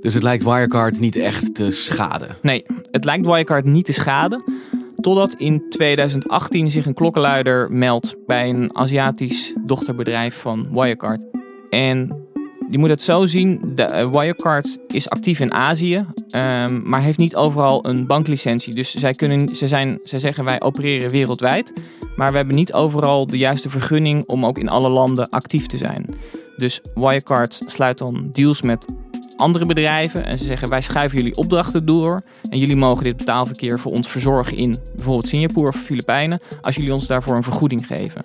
Dus 0.00 0.14
het 0.14 0.22
lijkt 0.22 0.42
Wirecard 0.42 1.00
niet 1.00 1.16
echt 1.16 1.54
te 1.54 1.70
schaden? 1.70 2.36
Nee, 2.42 2.64
het 2.90 3.04
lijkt 3.04 3.26
Wirecard 3.26 3.64
niet 3.64 3.84
te 3.84 3.92
schaden. 3.92 4.44
Totdat 5.00 5.34
in 5.34 5.62
2018 5.68 6.70
zich 6.70 6.86
een 6.86 6.94
klokkenluider 6.94 7.72
meldt 7.72 8.16
bij 8.26 8.48
een 8.48 8.76
Aziatisch 8.76 9.54
dochterbedrijf 9.64 10.40
van 10.40 10.68
Wirecard. 10.72 11.24
En 11.70 12.26
je 12.70 12.78
moet 12.78 12.88
het 12.88 13.02
zo 13.02 13.26
zien, 13.26 13.60
de, 13.74 13.88
uh, 13.92 14.10
Wirecard 14.10 14.78
is 14.88 15.08
actief 15.08 15.40
in 15.40 15.52
Azië, 15.52 16.06
um, 16.30 16.82
maar 16.88 17.02
heeft 17.02 17.18
niet 17.18 17.36
overal 17.36 17.86
een 17.86 18.06
banklicentie. 18.06 18.74
Dus 18.74 18.94
zij, 18.94 19.14
kunnen, 19.14 19.54
ze 19.56 19.68
zijn, 19.68 20.00
zij 20.02 20.18
zeggen 20.18 20.44
wij 20.44 20.60
opereren 20.60 21.10
wereldwijd, 21.10 21.72
maar 22.14 22.30
we 22.30 22.36
hebben 22.36 22.54
niet 22.54 22.72
overal 22.72 23.26
de 23.26 23.38
juiste 23.38 23.70
vergunning 23.70 24.24
om 24.26 24.46
ook 24.46 24.58
in 24.58 24.68
alle 24.68 24.88
landen 24.88 25.28
actief 25.28 25.66
te 25.66 25.76
zijn. 25.76 26.04
Dus 26.56 26.80
Wirecard 26.94 27.62
sluit 27.66 27.98
dan 27.98 28.28
deals 28.32 28.62
met 28.62 28.86
andere 29.40 29.66
bedrijven 29.66 30.24
en 30.24 30.38
ze 30.38 30.44
zeggen 30.44 30.68
wij 30.68 30.80
schuiven 30.80 31.18
jullie 31.18 31.36
opdrachten 31.36 31.86
door 31.86 32.20
en 32.50 32.58
jullie 32.58 32.76
mogen 32.76 33.04
dit 33.04 33.16
betaalverkeer 33.16 33.78
voor 33.78 33.92
ons 33.92 34.08
verzorgen 34.08 34.56
in 34.56 34.78
bijvoorbeeld 34.94 35.28
Singapore 35.28 35.68
of 35.68 35.76
Filipijnen 35.76 36.40
als 36.60 36.76
jullie 36.76 36.94
ons 36.94 37.06
daarvoor 37.06 37.36
een 37.36 37.42
vergoeding 37.42 37.86
geven. 37.86 38.24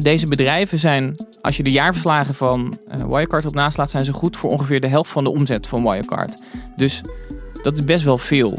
Deze 0.00 0.26
bedrijven 0.26 0.78
zijn, 0.78 1.16
als 1.42 1.56
je 1.56 1.62
de 1.62 1.70
jaarverslagen 1.70 2.34
van 2.34 2.78
uh, 2.88 3.04
Wirecard 3.04 3.46
op 3.46 3.54
naslaat, 3.54 3.90
zijn 3.90 4.04
ze 4.04 4.12
goed 4.12 4.36
voor 4.36 4.50
ongeveer 4.50 4.80
de 4.80 4.86
helft 4.86 5.10
van 5.10 5.24
de 5.24 5.30
omzet 5.30 5.66
van 5.66 5.82
Wirecard. 5.82 6.36
Dus 6.76 7.00
dat 7.62 7.74
is 7.74 7.84
best 7.84 8.04
wel 8.04 8.18
veel. 8.18 8.58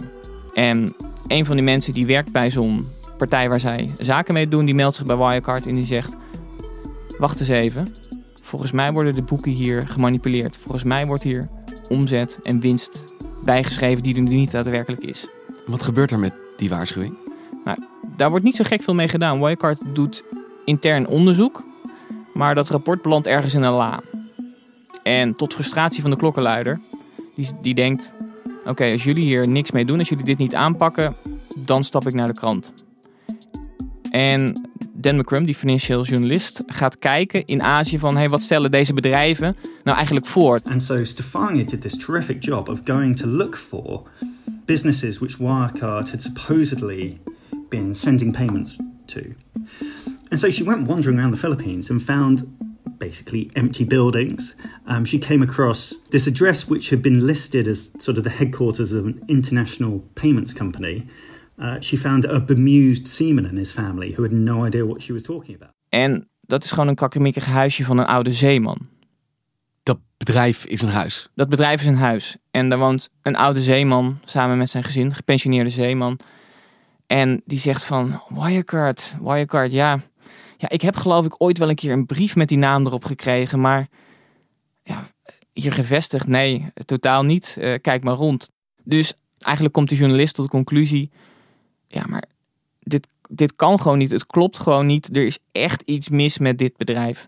En 0.54 0.96
een 1.28 1.46
van 1.46 1.56
die 1.56 1.66
mensen 1.66 1.94
die 1.94 2.06
werkt 2.06 2.32
bij 2.32 2.52
zo'n 2.52 2.88
partij 3.18 3.50
waar 3.50 3.60
zij 3.60 3.92
zaken 3.98 4.34
mee 4.34 4.48
doen, 4.48 4.66
die 4.66 4.76
meldt 4.76 4.96
zich 4.96 5.06
bij 5.06 5.18
Wirecard 5.18 5.68
en 5.68 5.76
die 5.76 5.86
zegt: 5.86 6.14
Wacht 7.18 7.40
eens 7.40 7.50
even. 7.50 7.96
Volgens 8.54 8.74
mij 8.74 8.92
worden 8.92 9.16
de 9.16 9.22
boeken 9.22 9.52
hier 9.52 9.88
gemanipuleerd. 9.88 10.58
Volgens 10.58 10.84
mij 10.84 11.08
wordt 11.08 11.24
hier 11.24 11.48
omzet 11.90 12.40
en 12.44 12.60
winst 12.60 13.08
bijgeschreven 13.46 14.04
die 14.04 14.16
er 14.16 14.22
niet 14.22 14.52
daadwerkelijk 14.52 15.04
is. 15.04 15.28
Wat 15.66 15.84
gebeurt 15.84 16.12
er 16.12 16.20
met 16.20 16.34
die 16.58 16.70
waarschuwing? 16.70 17.18
Nou, 17.66 17.78
daar 18.18 18.30
wordt 18.30 18.46
niet 18.46 18.56
zo 18.56 18.64
gek 18.64 18.82
veel 18.82 18.94
mee 18.94 19.08
gedaan. 19.08 19.40
Wirecard 19.40 19.82
doet 19.94 20.24
intern 20.66 21.08
onderzoek, 21.08 21.64
maar 22.34 22.56
dat 22.56 22.70
rapport 22.70 23.02
belandt 23.02 23.28
ergens 23.28 23.54
in 23.54 23.62
een 23.62 23.74
la. 23.74 24.02
En 25.04 25.36
tot 25.36 25.54
frustratie 25.54 26.02
van 26.02 26.12
de 26.12 26.18
klokkenluider, 26.18 26.80
die, 27.36 27.48
die 27.62 27.74
denkt: 27.74 28.14
Oké, 28.66 28.92
als 28.92 29.04
jullie 29.04 29.26
hier 29.26 29.48
niks 29.48 29.72
mee 29.72 29.86
doen, 29.86 30.00
als 30.00 30.10
jullie 30.10 30.26
dit 30.26 30.38
niet 30.38 30.56
aanpakken, 30.56 31.16
dan 31.56 31.84
stap 31.84 32.08
ik 32.08 32.14
naar 32.14 32.28
de 32.28 32.34
krant. 32.34 32.74
En 34.12 34.70
Dan 35.04 35.18
McCrum, 35.18 35.46
die 35.46 35.56
financieel 35.56 36.06
journalist, 36.06 36.64
gaat 36.66 37.00
kijken 37.00 37.46
in 37.46 37.62
Azië 37.62 38.00
van 38.00 38.18
hey, 38.18 38.30
wat 38.30 38.44
stellen 38.44 38.72
deze 38.72 38.94
bedrijven 38.94 39.56
nou 39.84 39.98
eigenlijk 39.98 40.26
voor? 40.26 40.60
And 40.64 40.84
so 40.84 41.04
Stefania 41.04 41.64
did 41.64 41.82
this 41.82 41.98
terrific 41.98 42.44
job 42.44 42.70
of 42.70 42.82
going 42.86 43.18
to 43.18 43.28
look 43.28 43.58
for 43.58 44.04
businesses 44.66 45.20
which 45.20 45.38
Wirecard 45.38 46.10
had 46.10 46.22
supposedly 46.22 47.20
been 47.70 47.96
sending 47.96 48.32
payments 48.32 48.78
to. 49.06 49.20
And 50.30 50.40
so 50.40 50.50
she 50.50 50.64
went 50.64 50.88
wandering 50.88 51.20
around 51.20 51.32
the 51.32 51.40
Philippines 51.40 51.90
and 51.90 52.02
found 52.02 52.42
basically 52.98 53.50
empty 53.56 53.86
buildings. 53.86 54.56
Um, 54.86 55.06
she 55.06 55.20
came 55.20 55.44
across 55.44 55.94
this 56.10 56.28
address 56.28 56.70
which 56.70 56.90
had 56.90 57.02
been 57.02 57.26
listed 57.26 57.68
as 57.68 57.92
sort 58.00 58.18
of 58.18 58.24
the 58.24 58.30
headquarters 58.30 58.94
of 58.94 59.06
an 59.06 59.22
international 59.28 60.00
payments 60.16 60.54
company. 60.54 61.04
Uh, 61.60 61.76
she 61.80 61.98
found 61.98 62.26
a 62.26 62.42
bemused 62.42 63.08
seaman 63.08 63.46
and 63.46 63.58
his 63.58 63.72
family 63.72 64.14
who 64.16 64.24
had 64.24 64.32
no 64.32 64.66
idea 64.66 64.86
what 64.86 65.02
she 65.02 65.14
was 65.14 65.22
talking 65.22 65.56
about. 65.56 65.74
En 65.90 66.28
dat 66.42 66.64
is 66.64 66.72
gewoon 66.72 66.88
een 66.88 66.96
kakkemikkig 66.96 67.46
huisje 67.46 67.84
van 67.84 67.98
een 67.98 68.06
oude 68.06 68.32
zeeman. 68.34 68.78
Dat 69.84 70.00
bedrijf 70.18 70.66
is 70.66 70.82
een 70.82 70.90
huis? 70.90 71.30
Dat 71.36 71.50
bedrijf 71.50 71.80
is 71.82 71.88
een 71.88 71.96
huis. 71.96 72.38
En 72.52 72.70
daar 72.70 72.80
woont 72.80 73.10
een 73.22 73.36
oude 73.36 73.62
zeeman 73.62 74.20
samen 74.26 74.58
met 74.58 74.70
zijn 74.70 74.84
gezin, 74.84 75.14
gepensioneerde 75.14 75.70
zeeman. 75.70 76.20
En 77.08 77.42
die 77.46 77.60
zegt 77.60 77.84
van, 77.84 78.22
Wirecard, 78.30 79.14
Wirecard, 79.22 79.72
ja... 79.72 80.00
Ja, 80.58 80.70
ik 80.70 80.82
heb 80.82 80.96
geloof 80.96 81.26
ik 81.26 81.36
ooit 81.38 81.58
wel 81.58 81.70
een 81.70 81.76
keer 81.76 81.92
een 81.92 82.06
brief 82.06 82.36
met 82.36 82.48
die 82.48 82.58
naam 82.58 82.86
erop 82.86 83.06
gekregen, 83.06 83.60
maar... 83.60 83.88
Ja, 84.84 85.04
hier 85.54 85.74
gevestigd? 85.74 86.28
Nee, 86.28 86.66
totaal 86.86 87.24
niet. 87.24 87.58
Uh, 87.60 87.74
kijk 87.82 88.04
maar 88.04 88.14
rond. 88.14 88.50
Dus 88.84 89.14
eigenlijk 89.40 89.74
komt 89.76 89.90
de 89.90 89.96
journalist 89.96 90.36
tot 90.36 90.46
de 90.46 90.52
conclusie 90.52 91.12
ja, 91.94 92.04
maar 92.08 92.24
dit, 92.80 93.08
dit 93.30 93.56
kan 93.56 93.80
gewoon 93.80 93.98
niet. 93.98 94.12
Het 94.12 94.26
klopt 94.26 94.60
gewoon 94.60 94.86
niet. 94.86 95.16
Er 95.16 95.26
is 95.26 95.40
echt 95.52 95.82
iets 95.82 96.10
mis 96.10 96.38
met 96.38 96.58
dit 96.58 96.78
bedrijf. 96.78 97.28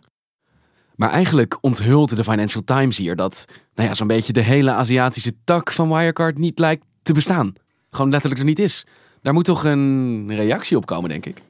Maar 0.95 1.09
eigenlijk 1.09 1.57
onthult 1.61 2.15
de 2.15 2.23
Financial 2.23 2.63
Times 2.63 2.97
hier 2.97 3.15
dat 3.15 3.45
nou 3.75 3.89
ja, 3.89 3.95
zo'n 3.95 4.07
beetje 4.07 4.33
de 4.33 4.41
hele 4.41 4.71
Aziatische 4.71 5.33
tak 5.43 5.71
van 5.71 5.89
Wirecard 5.89 6.37
niet 6.37 6.59
lijkt 6.59 6.85
te 7.01 7.13
bestaan. 7.13 7.53
Gewoon 7.89 8.11
letterlijk 8.11 8.41
er 8.41 8.47
niet 8.47 8.59
is. 8.59 8.85
Daar 9.21 9.33
moet 9.33 9.45
toch 9.45 9.63
een 9.63 10.25
reactie 10.35 10.77
op 10.77 10.85
komen, 10.85 11.09
denk 11.09 11.25
ik. 11.25 11.41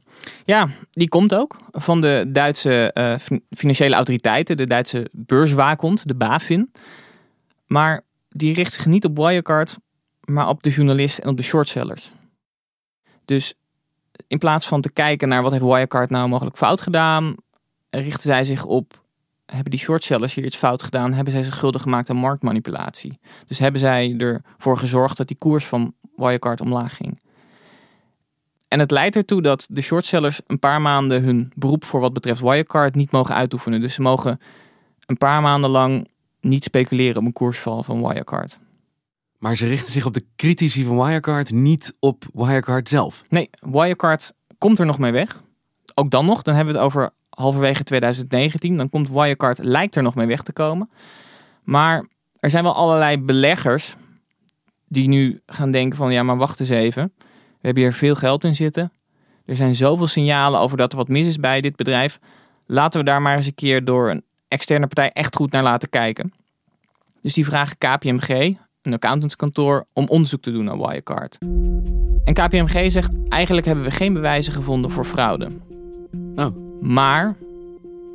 Ja, 0.45 0.67
die 0.91 1.09
komt 1.09 1.35
ook 1.35 1.57
van 1.71 2.01
de 2.01 2.25
Duitse 2.27 2.91
uh, 2.93 3.37
financiële 3.49 3.95
autoriteiten, 3.95 4.57
de 4.57 4.67
Duitse 4.67 5.09
beurswaakhond, 5.11 6.07
de 6.07 6.15
BaFin. 6.15 6.71
Maar 7.65 8.01
die 8.29 8.53
richt 8.53 8.73
zich 8.73 8.85
niet 8.85 9.05
op 9.05 9.17
Wirecard, 9.17 9.77
maar 10.25 10.47
op 10.47 10.63
de 10.63 10.69
journalist 10.69 11.17
en 11.17 11.29
op 11.29 11.37
de 11.37 11.43
shortsellers. 11.43 12.11
Dus 13.25 13.53
in 14.27 14.37
plaats 14.37 14.67
van 14.67 14.81
te 14.81 14.91
kijken 14.91 15.27
naar 15.27 15.41
wat 15.41 15.51
heeft 15.51 15.63
Wirecard 15.63 16.09
nou 16.09 16.29
mogelijk 16.29 16.57
fout 16.57 16.81
gedaan, 16.81 17.35
richten 17.89 18.23
zij 18.23 18.43
zich 18.43 18.65
op 18.65 19.03
hebben 19.45 19.71
die 19.71 19.79
shortsellers 19.79 20.33
hier 20.33 20.45
iets 20.45 20.57
fout 20.57 20.83
gedaan? 20.83 21.13
Hebben 21.13 21.33
zij 21.33 21.43
zich 21.43 21.55
schuldig 21.55 21.81
gemaakt 21.81 22.09
aan 22.09 22.15
marktmanipulatie? 22.15 23.19
Dus 23.47 23.59
hebben 23.59 23.79
zij 23.79 24.15
ervoor 24.17 24.77
gezorgd 24.77 25.17
dat 25.17 25.27
die 25.27 25.37
koers 25.37 25.65
van 25.65 25.93
Wirecard 26.15 26.61
omlaag 26.61 26.95
ging? 26.95 27.19
En 28.67 28.79
het 28.79 28.91
leidt 28.91 29.15
ertoe 29.15 29.41
dat 29.41 29.67
de 29.69 29.81
shortsellers 29.81 30.41
een 30.47 30.59
paar 30.59 30.81
maanden 30.81 31.23
hun 31.23 31.51
beroep 31.55 31.83
voor 31.83 31.99
wat 31.99 32.13
betreft 32.13 32.41
Wirecard 32.41 32.95
niet 32.95 33.11
mogen 33.11 33.35
uitoefenen. 33.35 33.81
Dus 33.81 33.93
ze 33.93 34.01
mogen 34.01 34.39
een 35.05 35.17
paar 35.17 35.41
maanden 35.41 35.69
lang 35.69 36.07
niet 36.41 36.63
speculeren 36.63 37.17
op 37.17 37.25
een 37.25 37.33
koersval 37.33 37.83
van 37.83 38.07
Wirecard. 38.07 38.59
Maar 39.45 39.55
ze 39.55 39.67
richten 39.67 39.91
zich 39.91 40.05
op 40.05 40.13
de 40.13 40.25
critici 40.35 40.83
van 40.83 40.97
Wirecard, 40.97 41.51
niet 41.51 41.95
op 41.99 42.25
Wirecard 42.33 42.89
zelf. 42.89 43.23
Nee, 43.29 43.49
Wirecard 43.59 44.33
komt 44.57 44.79
er 44.79 44.85
nog 44.85 44.99
mee 44.99 45.11
weg. 45.11 45.41
Ook 45.93 46.11
dan 46.11 46.25
nog, 46.25 46.41
dan 46.41 46.55
hebben 46.55 46.73
we 46.73 46.79
het 46.79 46.89
over 46.89 47.09
halverwege 47.29 47.83
2019. 47.83 48.77
Dan 48.77 48.89
komt 48.89 49.09
Wirecard, 49.09 49.63
lijkt 49.63 49.95
er 49.95 50.03
nog 50.03 50.15
mee 50.15 50.27
weg 50.27 50.41
te 50.41 50.53
komen. 50.53 50.89
Maar 51.63 52.07
er 52.39 52.49
zijn 52.49 52.63
wel 52.63 52.75
allerlei 52.75 53.17
beleggers 53.17 53.95
die 54.87 55.07
nu 55.07 55.39
gaan 55.45 55.71
denken 55.71 55.97
van 55.97 56.13
ja, 56.13 56.23
maar 56.23 56.37
wacht 56.37 56.59
eens 56.59 56.69
even. 56.69 57.13
We 57.17 57.61
hebben 57.61 57.83
hier 57.83 57.93
veel 57.93 58.15
geld 58.15 58.43
in 58.43 58.55
zitten. 58.55 58.91
Er 59.45 59.55
zijn 59.55 59.75
zoveel 59.75 60.07
signalen 60.07 60.59
over 60.59 60.77
dat 60.77 60.91
er 60.91 60.97
wat 60.97 61.07
mis 61.07 61.27
is 61.27 61.37
bij 61.37 61.61
dit 61.61 61.75
bedrijf. 61.75 62.19
Laten 62.65 62.99
we 62.99 63.05
daar 63.05 63.21
maar 63.21 63.35
eens 63.35 63.47
een 63.47 63.55
keer 63.55 63.85
door 63.85 64.09
een 64.09 64.23
externe 64.47 64.87
partij 64.87 65.11
echt 65.11 65.35
goed 65.35 65.51
naar 65.51 65.63
laten 65.63 65.89
kijken. 65.89 66.31
Dus 67.21 67.33
die 67.33 67.45
vragen 67.45 67.77
KPMG, 67.77 68.55
een 68.85 68.93
accountantskantoor, 68.93 69.85
om 69.93 70.07
onderzoek 70.07 70.41
te 70.41 70.51
doen 70.51 70.65
naar 70.65 70.77
Wirecard. 70.77 71.37
En 72.23 72.33
KPMG 72.33 72.91
zegt 72.91 73.13
eigenlijk 73.29 73.65
hebben 73.65 73.85
we 73.85 73.91
geen 73.91 74.13
bewijzen 74.13 74.53
gevonden 74.53 74.91
voor 74.91 75.05
fraude. 75.05 75.47
Oh. 76.35 76.55
Maar 76.81 77.35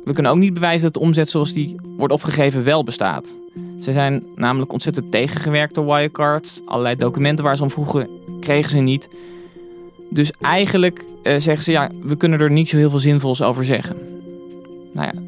we 0.03 0.13
kunnen 0.13 0.31
ook 0.31 0.37
niet 0.37 0.53
bewijzen 0.53 0.81
dat 0.81 0.93
de 0.93 0.99
omzet 0.99 1.29
zoals 1.29 1.53
die 1.53 1.75
wordt 1.97 2.13
opgegeven 2.13 2.63
wel 2.63 2.83
bestaat. 2.83 3.33
Ze 3.79 3.91
zijn 3.91 4.23
namelijk 4.35 4.73
ontzettend 4.73 5.11
tegengewerkt 5.11 5.75
door 5.75 5.85
Wirecard. 5.85 6.61
Allerlei 6.65 6.95
documenten 6.95 7.45
waar 7.45 7.57
ze 7.57 7.63
om 7.63 7.71
vroegen 7.71 8.07
kregen 8.39 8.69
ze 8.69 8.77
niet. 8.77 9.09
Dus 10.09 10.31
eigenlijk 10.41 11.05
uh, 11.23 11.35
zeggen 11.37 11.63
ze 11.63 11.71
ja, 11.71 11.89
we 12.01 12.15
kunnen 12.15 12.39
er 12.39 12.51
niet 12.51 12.69
zo 12.69 12.77
heel 12.77 12.89
veel 12.89 12.99
zinvols 12.99 13.41
over 13.41 13.65
zeggen. 13.65 13.97
Nou 14.93 15.09
ja, 15.13 15.21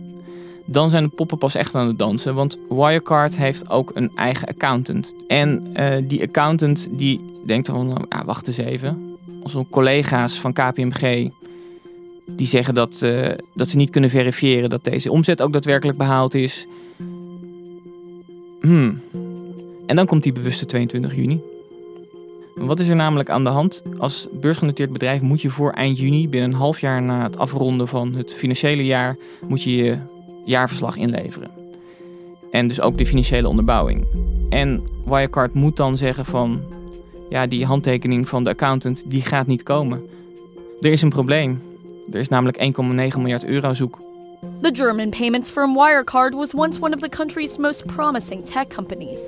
dan 0.65 0.89
zijn 0.89 1.03
de 1.03 1.09
poppen 1.09 1.37
pas 1.37 1.55
echt 1.55 1.75
aan 1.75 1.87
het 1.87 1.99
dansen. 1.99 2.35
Want 2.35 2.57
Wirecard 2.69 3.37
heeft 3.37 3.69
ook 3.69 3.91
een 3.93 4.11
eigen 4.15 4.47
accountant. 4.47 5.13
En 5.27 5.73
uh, 5.79 5.95
die 6.03 6.21
accountant 6.21 6.87
die 6.91 7.21
denkt 7.45 7.67
van, 7.67 7.87
nou, 7.87 8.25
wacht 8.25 8.47
eens 8.47 8.57
even. 8.57 9.17
Onze 9.43 9.65
collega's 9.69 10.39
van 10.39 10.53
KPMG 10.53 11.29
die 12.25 12.47
zeggen 12.47 12.73
dat, 12.73 12.99
uh, 13.03 13.29
dat 13.53 13.69
ze 13.69 13.77
niet 13.77 13.89
kunnen 13.89 14.09
verifiëren 14.09 14.69
dat 14.69 14.83
deze 14.83 15.11
omzet 15.11 15.41
ook 15.41 15.53
daadwerkelijk 15.53 15.97
behaald 15.97 16.33
is. 16.33 16.67
hmm. 18.61 19.01
En 19.85 19.95
dan 19.95 20.05
komt 20.05 20.23
die 20.23 20.31
bewuste 20.31 20.65
22 20.65 21.15
juni. 21.15 21.41
Wat 22.55 22.79
is 22.79 22.87
er 22.87 22.95
namelijk 22.95 23.29
aan 23.29 23.43
de 23.43 23.49
hand? 23.49 23.83
Als 23.97 24.27
beursgenoteerd 24.31 24.91
bedrijf 24.91 25.21
moet 25.21 25.41
je 25.41 25.49
voor 25.49 25.71
eind 25.71 25.99
juni, 25.99 26.29
binnen 26.29 26.51
een 26.51 26.57
half 26.57 26.79
jaar 26.79 27.01
na 27.01 27.23
het 27.23 27.37
afronden 27.37 27.87
van 27.87 28.15
het 28.15 28.33
financiële 28.33 28.85
jaar, 28.85 29.17
moet 29.47 29.63
je 29.63 29.75
je 29.75 29.97
jaarverslag 30.45 30.95
inleveren. 30.95 31.51
En 32.51 32.67
dus 32.67 32.81
ook 32.81 32.97
de 32.97 33.05
financiële 33.05 33.47
onderbouwing. 33.47 34.05
En 34.49 34.83
Wirecard 35.05 35.53
moet 35.53 35.77
dan 35.77 35.97
zeggen 35.97 36.25
van, 36.25 36.61
ja, 37.29 37.47
die 37.47 37.65
handtekening 37.65 38.29
van 38.29 38.43
de 38.43 38.49
accountant, 38.49 39.03
die 39.05 39.21
gaat 39.21 39.47
niet 39.47 39.63
komen. 39.63 40.01
Er 40.81 40.91
is 40.91 41.01
een 41.01 41.09
probleem. 41.09 41.61
Er 42.11 42.19
is 42.19 42.29
namelijk 42.29 42.57
1,9 42.57 43.19
miljard 43.19 43.45
euro 43.45 43.73
zoek. 43.73 43.99
The 44.61 44.71
German 44.73 45.09
payments 45.09 45.49
firm 45.49 45.73
Wirecard 45.73 46.33
was 46.33 46.53
once 46.53 46.81
one 46.81 46.93
of 46.93 47.01
the 47.01 47.09
country's 47.09 47.57
most 47.57 47.85
promising 47.85 48.45
tech 48.45 48.67
companies. 48.67 49.19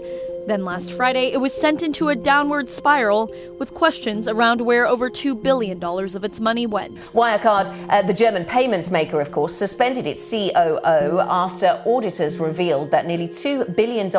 Then 0.47 0.63
last 0.63 0.91
Friday, 0.91 1.31
it 1.31 1.41
was 1.41 1.53
sent 1.53 1.81
into 1.81 2.09
a 2.09 2.15
downward 2.15 2.69
spiral 2.69 3.33
with 3.59 3.73
questions 3.73 4.27
around 4.27 4.61
where 4.61 4.85
over 4.85 5.09
$2 5.09 5.41
billion 5.41 5.83
of 5.83 6.23
its 6.23 6.39
money 6.39 6.67
went. 6.67 7.09
Wirecard, 7.13 7.73
uh, 7.89 8.03
the 8.03 8.13
German 8.13 8.45
payments 8.45 8.91
maker, 8.91 9.19
of 9.19 9.31
course, 9.31 9.55
suspended 9.55 10.05
its 10.05 10.29
COO 10.29 11.19
after 11.19 11.81
auditors 11.85 12.37
revealed 12.37 12.91
that 12.91 13.07
nearly 13.07 13.27
$2 13.27 13.75
billion 13.75 14.11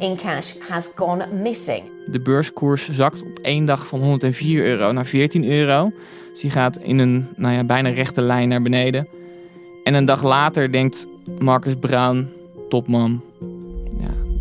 in 0.00 0.16
cash 0.18 0.58
has 0.68 0.88
gone 0.88 1.26
missing. 1.32 1.90
De 2.06 2.20
beurskoers 2.20 2.90
zakt 2.90 3.22
op 3.22 3.38
één 3.42 3.64
dag 3.64 3.86
van 3.86 4.00
104 4.00 4.64
euro 4.64 4.92
naar 4.92 5.06
14 5.06 5.44
euro. 5.44 5.92
Dus 6.30 6.40
die 6.40 6.50
gaat 6.50 6.76
in 6.76 6.98
een 6.98 7.28
nou 7.36 7.54
ja, 7.54 7.64
bijna 7.64 7.88
rechte 7.88 8.20
lijn 8.20 8.48
naar 8.48 8.62
beneden. 8.62 9.08
En 9.84 9.94
een 9.94 10.04
dag 10.04 10.22
later 10.22 10.72
denkt 10.72 11.06
Marcus 11.38 11.74
Brown, 11.80 12.28
topman, 12.68 13.22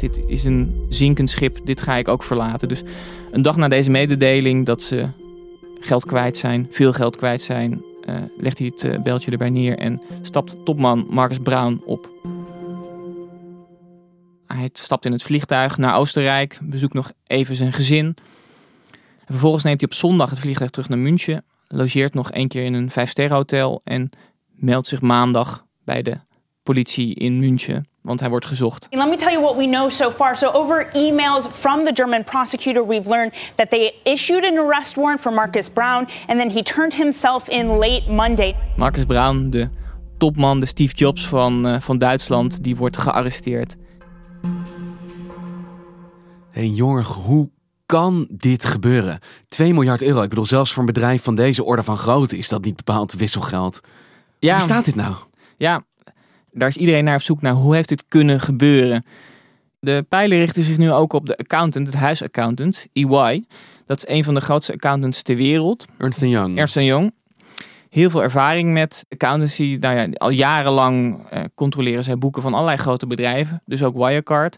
dit 0.01 0.19
is 0.27 0.43
een 0.43 0.85
zinkend 0.89 1.29
schip, 1.29 1.59
dit 1.63 1.81
ga 1.81 1.95
ik 1.95 2.07
ook 2.07 2.23
verlaten. 2.23 2.67
Dus 2.67 2.83
een 3.31 3.41
dag 3.41 3.55
na 3.55 3.67
deze 3.67 3.89
mededeling 3.89 4.65
dat 4.65 4.81
ze 4.81 5.07
geld 5.79 6.05
kwijt 6.05 6.37
zijn, 6.37 6.67
veel 6.71 6.93
geld 6.93 7.15
kwijt 7.15 7.41
zijn, 7.41 7.81
uh, 8.05 8.15
legt 8.37 8.57
hij 8.57 8.67
het 8.67 8.83
uh, 8.83 9.01
beltje 9.01 9.31
erbij 9.31 9.49
neer 9.49 9.77
en 9.77 10.01
stapt 10.21 10.55
topman 10.65 11.07
Marcus 11.09 11.37
Brown 11.37 11.81
op. 11.85 12.09
Hij 14.47 14.69
stapt 14.73 15.05
in 15.05 15.11
het 15.11 15.23
vliegtuig 15.23 15.77
naar 15.77 15.95
Oostenrijk, 15.95 16.59
bezoekt 16.61 16.93
nog 16.93 17.11
even 17.27 17.55
zijn 17.55 17.73
gezin. 17.73 18.05
En 19.19 19.37
vervolgens 19.37 19.63
neemt 19.63 19.81
hij 19.81 19.89
op 19.89 19.95
zondag 19.95 20.29
het 20.29 20.39
vliegtuig 20.39 20.71
terug 20.71 20.89
naar 20.89 20.97
München, 20.97 21.43
logeert 21.67 22.13
nog 22.13 22.31
één 22.31 22.47
keer 22.47 22.63
in 22.63 22.73
een 22.73 22.91
vijfsterrenhotel 22.91 23.81
en 23.83 24.09
meldt 24.55 24.87
zich 24.87 25.01
maandag 25.01 25.65
bij 25.83 26.01
de 26.01 26.17
politie 26.63 27.15
in 27.15 27.39
München 27.39 27.85
want 28.01 28.19
hij 28.19 28.29
wordt 28.29 28.45
gezocht. 28.45 28.87
Let 28.89 29.09
me 29.09 29.15
tell 29.15 29.31
you 29.31 29.41
what 29.41 29.55
we 29.55 29.65
know 29.65 29.89
so 29.89 30.11
far. 30.11 30.37
So 30.37 30.51
over 30.51 30.89
emails 30.93 31.47
from 31.47 31.83
the 31.85 31.91
German 31.93 32.23
prosecutor, 32.23 32.87
we've 32.87 33.09
learned 33.09 33.33
that 33.55 33.69
they 33.69 33.91
issued 34.03 34.45
an 34.45 34.57
arrest 34.57 34.95
warrant 34.95 35.21
for 35.21 35.33
Marcus 35.33 35.69
Brown 35.69 36.07
and 36.27 36.39
then 36.39 36.49
he 36.49 36.61
turned 36.61 36.93
himself 36.93 37.47
in 37.47 37.67
late 37.67 38.11
Monday. 38.11 38.55
Marcus 38.77 39.05
Brown, 39.05 39.49
de 39.49 39.69
topman, 40.17 40.59
de 40.59 40.65
Steve 40.65 40.95
Jobs 40.95 41.27
van, 41.27 41.67
uh, 41.67 41.79
van 41.79 41.97
Duitsland, 41.97 42.63
die 42.63 42.75
wordt 42.75 42.97
gearresteerd. 42.97 43.75
Hey 46.51 46.67
Jorg, 46.67 47.07
hoe 47.07 47.49
kan 47.85 48.27
dit 48.31 48.65
gebeuren? 48.65 49.19
2 49.47 49.73
miljard 49.73 50.01
euro. 50.01 50.21
Ik 50.21 50.29
bedoel, 50.29 50.45
zelfs 50.45 50.71
voor 50.71 50.79
een 50.79 50.93
bedrijf 50.93 51.23
van 51.23 51.35
deze 51.35 51.63
orde 51.63 51.83
van 51.83 51.97
grootte 51.97 52.37
is 52.37 52.49
dat 52.49 52.63
niet 52.63 52.75
bepaald 52.75 53.13
wisselgeld. 53.13 53.79
Ja, 54.39 54.53
Hoe 54.55 54.63
staat 54.63 54.85
dit 54.85 54.95
nou? 54.95 55.15
Ja, 55.57 55.83
daar 56.51 56.67
is 56.67 56.77
iedereen 56.77 57.03
naar 57.03 57.15
op 57.15 57.21
zoek 57.21 57.41
naar 57.41 57.53
hoe 57.53 57.75
heeft 57.75 57.89
dit 57.89 58.03
kunnen 58.07 58.39
gebeuren. 58.39 59.05
De 59.79 60.05
pijlen 60.09 60.37
richten 60.37 60.63
zich 60.63 60.77
nu 60.77 60.91
ook 60.91 61.13
op 61.13 61.25
de 61.25 61.37
accountant, 61.37 61.87
het 61.87 61.95
huisaccountant, 61.95 62.87
EY. 62.93 63.43
Dat 63.85 63.97
is 63.97 64.15
een 64.15 64.23
van 64.23 64.33
de 64.33 64.41
grootste 64.41 64.73
accountants 64.73 65.21
ter 65.21 65.35
wereld. 65.35 65.85
Ernst 65.97 66.21
Young. 66.21 66.57
Ernst 66.57 66.75
Young. 66.75 67.13
Heel 67.89 68.09
veel 68.09 68.23
ervaring 68.23 68.73
met 68.73 69.05
accountancy. 69.09 69.77
Nou 69.79 69.95
ja, 69.95 70.07
al 70.13 70.29
jarenlang 70.29 71.27
eh, 71.29 71.43
controleren 71.55 72.03
zij 72.03 72.17
boeken 72.17 72.41
van 72.41 72.53
allerlei 72.53 72.77
grote 72.77 73.07
bedrijven. 73.07 73.61
Dus 73.65 73.83
ook 73.83 73.95
Wirecard. 73.95 74.57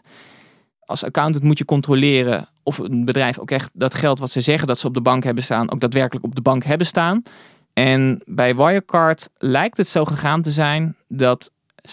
Als 0.80 1.04
accountant 1.04 1.44
moet 1.44 1.58
je 1.58 1.64
controleren 1.64 2.48
of 2.62 2.78
een 2.78 3.04
bedrijf 3.04 3.38
ook 3.38 3.50
echt 3.50 3.70
dat 3.72 3.94
geld 3.94 4.18
wat 4.18 4.30
ze 4.30 4.40
zeggen 4.40 4.68
dat 4.68 4.78
ze 4.78 4.86
op 4.86 4.94
de 4.94 5.00
bank 5.00 5.24
hebben 5.24 5.44
staan, 5.44 5.72
ook 5.72 5.80
daadwerkelijk 5.80 6.24
op 6.24 6.34
de 6.34 6.42
bank 6.42 6.64
hebben 6.64 6.86
staan. 6.86 7.22
En 7.72 8.22
bij 8.24 8.56
Wirecard 8.56 9.28
lijkt 9.38 9.76
het 9.76 9.88
zo 9.88 10.04
gegaan 10.04 10.42
te 10.42 10.50
zijn 10.50 10.96
dat 11.08 11.50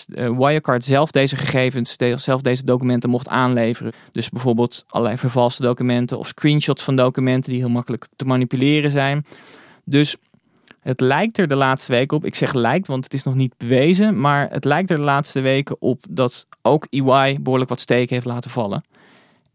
Wirecard 0.08 0.84
zelf 0.84 1.12
deze 1.12 1.36
gegevens, 1.36 1.96
zelf 2.16 2.42
deze 2.42 2.64
documenten 2.64 3.10
mocht 3.10 3.28
aanleveren. 3.28 3.92
Dus 4.12 4.30
bijvoorbeeld 4.30 4.86
allerlei 4.88 5.18
vervalste 5.18 5.62
documenten 5.62 6.18
of 6.18 6.28
screenshots 6.28 6.84
van 6.84 6.96
documenten 6.96 7.52
die 7.52 7.60
heel 7.60 7.70
makkelijk 7.70 8.08
te 8.16 8.26
manipuleren 8.26 8.92
zijn. 8.92 9.26
Dus 9.86 10.16
het 10.80 11.00
lijkt 11.00 11.38
er 11.38 11.48
de 11.48 11.56
laatste 11.56 11.92
weken 11.92 12.18
op, 12.18 12.26
ik 12.26 12.36
zeg 12.36 12.54
lijkt, 12.54 12.88
want 12.88 13.04
het 13.04 13.14
is 13.14 13.24
nog 13.24 13.36
niet 13.36 13.58
bewezen, 13.58 14.20
maar 14.20 14.50
het 14.50 14.66
lijkt 14.66 14.90
er 14.90 14.96
de 14.96 15.04
laatste 15.04 15.42
weken 15.42 15.82
op 15.82 16.04
dat 16.10 16.48
ook 16.62 16.88
EY 16.90 17.38
behoorlijk 17.42 17.70
wat 17.70 17.80
steken 17.80 18.14
heeft 18.14 18.26
laten 18.26 18.52
vallen. 18.52 18.84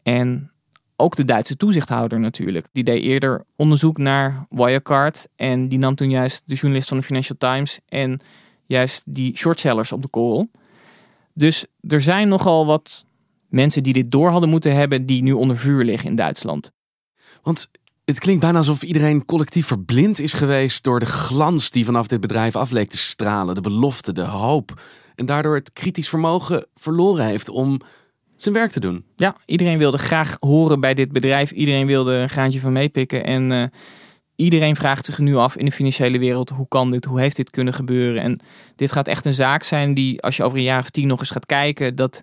En 0.02 0.50
ook 0.96 1.16
de 1.16 1.24
Duitse 1.24 1.56
toezichthouder 1.56 2.20
natuurlijk. 2.20 2.66
Die 2.72 2.84
deed 2.84 3.02
eerder 3.02 3.44
onderzoek 3.56 3.98
naar 3.98 4.46
Wirecard 4.50 5.26
en 5.36 5.68
die 5.68 5.78
nam 5.78 5.94
toen 5.94 6.10
juist 6.10 6.42
de 6.44 6.54
journalist 6.54 6.88
van 6.88 6.96
de 6.96 7.02
Financial 7.02 7.38
Times 7.38 7.78
en 7.88 8.20
juist 8.66 9.02
die 9.06 9.36
shortsellers 9.36 9.92
op 9.92 10.02
de 10.02 10.08
korrel. 10.08 10.50
Dus 11.34 11.66
er 11.80 12.02
zijn 12.02 12.28
nogal 12.28 12.66
wat 12.66 13.04
mensen 13.48 13.82
die 13.82 13.92
dit 13.92 14.10
door 14.10 14.30
hadden 14.30 14.48
moeten 14.50 14.74
hebben, 14.74 15.06
die 15.06 15.22
nu 15.22 15.32
onder 15.32 15.58
vuur 15.58 15.84
liggen 15.84 16.08
in 16.08 16.16
Duitsland. 16.16 16.70
Want 17.42 17.70
het 18.04 18.18
klinkt 18.18 18.40
bijna 18.40 18.58
alsof 18.58 18.82
iedereen 18.82 19.24
collectief 19.24 19.66
verblind 19.66 20.18
is 20.18 20.32
geweest 20.32 20.84
door 20.84 21.00
de 21.00 21.06
glans 21.06 21.70
die 21.70 21.84
vanaf 21.84 22.06
dit 22.06 22.20
bedrijf 22.20 22.56
af 22.56 22.70
leek 22.70 22.90
te 22.90 22.98
stralen, 22.98 23.54
de 23.54 23.60
belofte, 23.60 24.12
de 24.12 24.24
hoop. 24.24 24.80
En 25.14 25.26
daardoor 25.26 25.54
het 25.54 25.72
kritisch 25.72 26.08
vermogen 26.08 26.66
verloren 26.74 27.26
heeft 27.26 27.48
om 27.48 27.80
zijn 28.36 28.54
werk 28.54 28.70
te 28.70 28.80
doen. 28.80 29.04
Ja, 29.16 29.36
iedereen 29.44 29.78
wilde 29.78 29.98
graag 29.98 30.36
horen 30.40 30.80
bij 30.80 30.94
dit 30.94 31.12
bedrijf. 31.12 31.50
Iedereen 31.50 31.86
wilde 31.86 32.14
een 32.14 32.28
graantje 32.28 32.60
van 32.60 32.72
meepikken. 32.72 33.24
En 33.24 33.50
uh, 33.50 33.64
iedereen 34.36 34.76
vraagt 34.76 35.06
zich 35.06 35.18
nu 35.18 35.36
af 35.36 35.56
in 35.56 35.64
de 35.64 35.72
financiële 35.72 36.18
wereld: 36.18 36.50
hoe 36.50 36.68
kan 36.68 36.90
dit? 36.90 37.04
Hoe 37.04 37.20
heeft 37.20 37.36
dit 37.36 37.50
kunnen 37.50 37.74
gebeuren? 37.74 38.22
En 38.22 38.40
dit 38.76 38.92
gaat 38.92 39.08
echt 39.08 39.26
een 39.26 39.34
zaak 39.34 39.62
zijn 39.62 39.94
die, 39.94 40.22
als 40.22 40.36
je 40.36 40.42
over 40.42 40.58
een 40.58 40.64
jaar 40.64 40.80
of 40.80 40.90
tien 40.90 41.06
nog 41.06 41.20
eens 41.20 41.30
gaat 41.30 41.46
kijken, 41.46 41.96
dat 41.96 42.22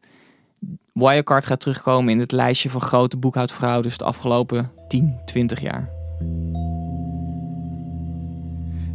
Wirecard 0.94 1.46
gaat 1.46 1.60
terugkomen 1.60 2.14
in 2.14 2.20
het 2.20 2.32
lijstje 2.32 2.70
van 2.70 2.82
grote 2.82 3.18
boekhoudfraudes 3.18 3.98
de 3.98 4.04
afgelopen 4.04 4.72
10, 4.88 5.16
20 5.26 5.62
jaar. 5.62 5.90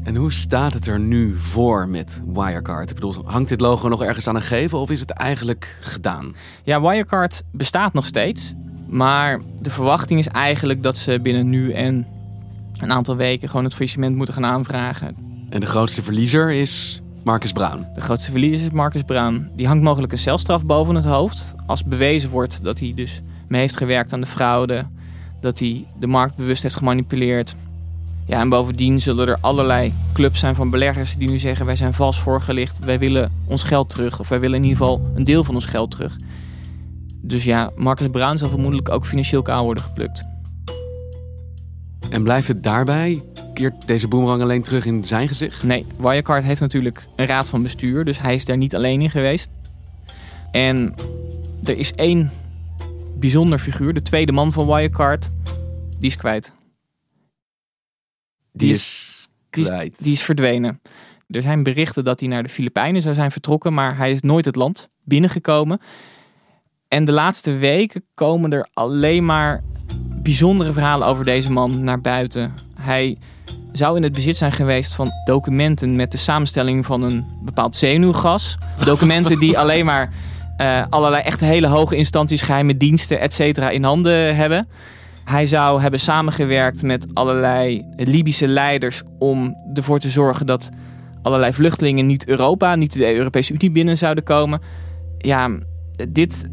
En 0.04 0.16
hoe 0.16 0.32
staat 0.32 0.74
het 0.74 0.86
er 0.86 1.00
nu 1.00 1.36
voor 1.36 1.88
met 1.88 2.22
Wirecard? 2.26 2.88
Ik 2.88 2.94
bedoel, 2.94 3.14
hangt 3.24 3.48
dit 3.48 3.60
logo 3.60 3.88
nog 3.88 4.02
ergens 4.02 4.26
aan 4.26 4.36
een 4.36 4.42
gevel 4.42 4.80
of 4.80 4.90
is 4.90 5.00
het 5.00 5.10
eigenlijk 5.10 5.78
gedaan? 5.80 6.34
Ja, 6.64 6.80
Wirecard 6.80 7.42
bestaat 7.52 7.92
nog 7.92 8.06
steeds. 8.06 8.54
Maar 8.86 9.40
de 9.60 9.70
verwachting 9.70 10.18
is 10.18 10.28
eigenlijk 10.28 10.82
dat 10.82 10.96
ze 10.96 11.20
binnen 11.20 11.48
nu 11.48 11.72
en 11.72 12.06
een 12.82 12.92
aantal 12.92 13.16
weken 13.16 13.48
gewoon 13.48 13.64
het 13.64 13.74
faillissement 13.74 14.16
moeten 14.16 14.34
gaan 14.34 14.44
aanvragen. 14.44 15.16
En 15.48 15.60
de 15.60 15.66
grootste 15.66 16.02
verliezer 16.02 16.50
is 16.50 17.02
Marcus 17.24 17.52
Brown. 17.52 17.86
De 17.94 18.00
grootste 18.00 18.30
verliezer 18.30 18.66
is 18.66 18.72
Marcus 18.72 19.02
Brown. 19.02 19.50
Die 19.56 19.66
hangt 19.66 19.82
mogelijk 19.82 20.12
een 20.12 20.18
celstraf 20.18 20.66
boven 20.66 20.94
het 20.94 21.04
hoofd. 21.04 21.54
Als 21.66 21.84
bewezen 21.84 22.30
wordt 22.30 22.58
dat 22.62 22.78
hij 22.78 22.92
dus 22.94 23.22
mee 23.48 23.60
heeft 23.60 23.76
gewerkt 23.76 24.12
aan 24.12 24.20
de 24.20 24.26
fraude. 24.26 24.86
Dat 25.40 25.58
hij 25.58 25.86
de 26.00 26.06
markt 26.06 26.36
bewust 26.36 26.62
heeft 26.62 26.76
gemanipuleerd. 26.76 27.54
Ja, 28.26 28.40
en 28.40 28.48
bovendien 28.48 29.00
zullen 29.00 29.28
er 29.28 29.38
allerlei 29.40 29.92
clubs 30.12 30.40
zijn 30.40 30.54
van 30.54 30.70
beleggers 30.70 31.16
die 31.16 31.30
nu 31.30 31.38
zeggen: 31.38 31.66
wij 31.66 31.76
zijn 31.76 31.94
vals 31.94 32.20
voorgelicht, 32.20 32.78
wij 32.78 32.98
willen 32.98 33.32
ons 33.46 33.62
geld 33.62 33.88
terug. 33.88 34.20
Of 34.20 34.28
wij 34.28 34.40
willen 34.40 34.56
in 34.56 34.64
ieder 34.64 34.78
geval 34.78 35.10
een 35.14 35.24
deel 35.24 35.44
van 35.44 35.54
ons 35.54 35.66
geld 35.66 35.90
terug. 35.90 36.16
Dus 37.22 37.44
ja, 37.44 37.70
Marcus 37.76 38.08
Brown 38.08 38.36
zal 38.36 38.48
vermoedelijk 38.48 38.90
ook 38.90 39.06
financieel 39.06 39.42
kaal 39.42 39.64
worden 39.64 39.82
geplukt. 39.82 40.24
En 42.10 42.22
blijft 42.22 42.48
het 42.48 42.62
daarbij? 42.62 43.22
Keert 43.54 43.86
deze 43.86 44.08
boemerang 44.08 44.42
alleen 44.42 44.62
terug 44.62 44.84
in 44.84 45.04
zijn 45.04 45.28
gezicht? 45.28 45.62
Nee, 45.62 45.86
Wirecard 45.98 46.44
heeft 46.44 46.60
natuurlijk 46.60 47.06
een 47.16 47.26
raad 47.26 47.48
van 47.48 47.62
bestuur, 47.62 48.04
dus 48.04 48.20
hij 48.20 48.34
is 48.34 48.44
daar 48.44 48.56
niet 48.56 48.74
alleen 48.74 49.02
in 49.02 49.10
geweest. 49.10 49.48
En 50.50 50.94
er 51.62 51.76
is 51.76 51.92
één 51.92 52.30
bijzonder 53.14 53.58
figuur, 53.58 53.94
de 53.94 54.02
tweede 54.02 54.32
man 54.32 54.52
van 54.52 54.66
Wirecard, 54.66 55.30
die 55.98 56.08
is 56.08 56.16
kwijt. 56.16 56.56
Die, 58.52 58.70
is 58.70 59.28
kwijt. 59.50 60.02
Die 60.02 60.12
is, 60.12 60.22
verdwenen. 60.22 60.80
Er 61.28 61.42
zijn 61.42 61.62
berichten 61.62 62.04
dat 62.04 62.20
hij 62.20 62.28
naar 62.28 62.42
de 62.42 62.48
Filipijnen 62.48 63.02
zou 63.02 63.14
zijn 63.14 63.30
vertrokken, 63.30 63.74
maar 63.74 63.96
hij 63.96 64.10
is 64.10 64.20
nooit 64.20 64.44
het 64.44 64.56
land 64.56 64.88
binnengekomen. 65.04 65.80
En 66.88 67.04
de 67.04 67.12
laatste 67.12 67.52
weken 67.52 68.04
komen 68.14 68.52
er 68.52 68.68
alleen 68.72 69.24
maar 69.24 69.62
bijzondere 70.28 70.72
verhalen 70.72 71.06
over 71.06 71.24
deze 71.24 71.50
man 71.50 71.84
naar 71.84 72.00
buiten. 72.00 72.52
Hij 72.80 73.18
zou 73.72 73.96
in 73.96 74.02
het 74.02 74.12
bezit 74.12 74.36
zijn 74.36 74.52
geweest 74.52 74.94
van 74.94 75.10
documenten 75.24 75.96
met 75.96 76.12
de 76.12 76.18
samenstelling 76.18 76.86
van 76.86 77.02
een 77.02 77.24
bepaald 77.42 77.76
zenuwgas. 77.76 78.58
Documenten 78.84 79.38
die 79.38 79.58
alleen 79.58 79.84
maar 79.84 80.12
uh, 80.60 80.84
allerlei 80.90 81.22
echt 81.22 81.40
hele 81.40 81.66
hoge 81.66 81.96
instanties, 81.96 82.40
geheime 82.40 82.76
diensten, 82.76 83.20
et 83.20 83.32
cetera, 83.32 83.70
in 83.70 83.84
handen 83.84 84.36
hebben. 84.36 84.68
Hij 85.24 85.46
zou 85.46 85.80
hebben 85.80 86.00
samengewerkt 86.00 86.82
met 86.82 87.06
allerlei 87.14 87.86
Libische 87.96 88.48
leiders 88.48 89.02
om 89.18 89.56
ervoor 89.74 89.98
te 89.98 90.10
zorgen 90.10 90.46
dat 90.46 90.68
allerlei 91.22 91.52
vluchtelingen 91.52 92.06
niet 92.06 92.26
Europa, 92.26 92.74
niet 92.74 92.92
de 92.92 93.14
Europese 93.14 93.52
Unie 93.52 93.70
binnen 93.70 93.96
zouden 93.96 94.24
komen. 94.24 94.60
Ja, 95.18 95.50
dit 96.08 96.44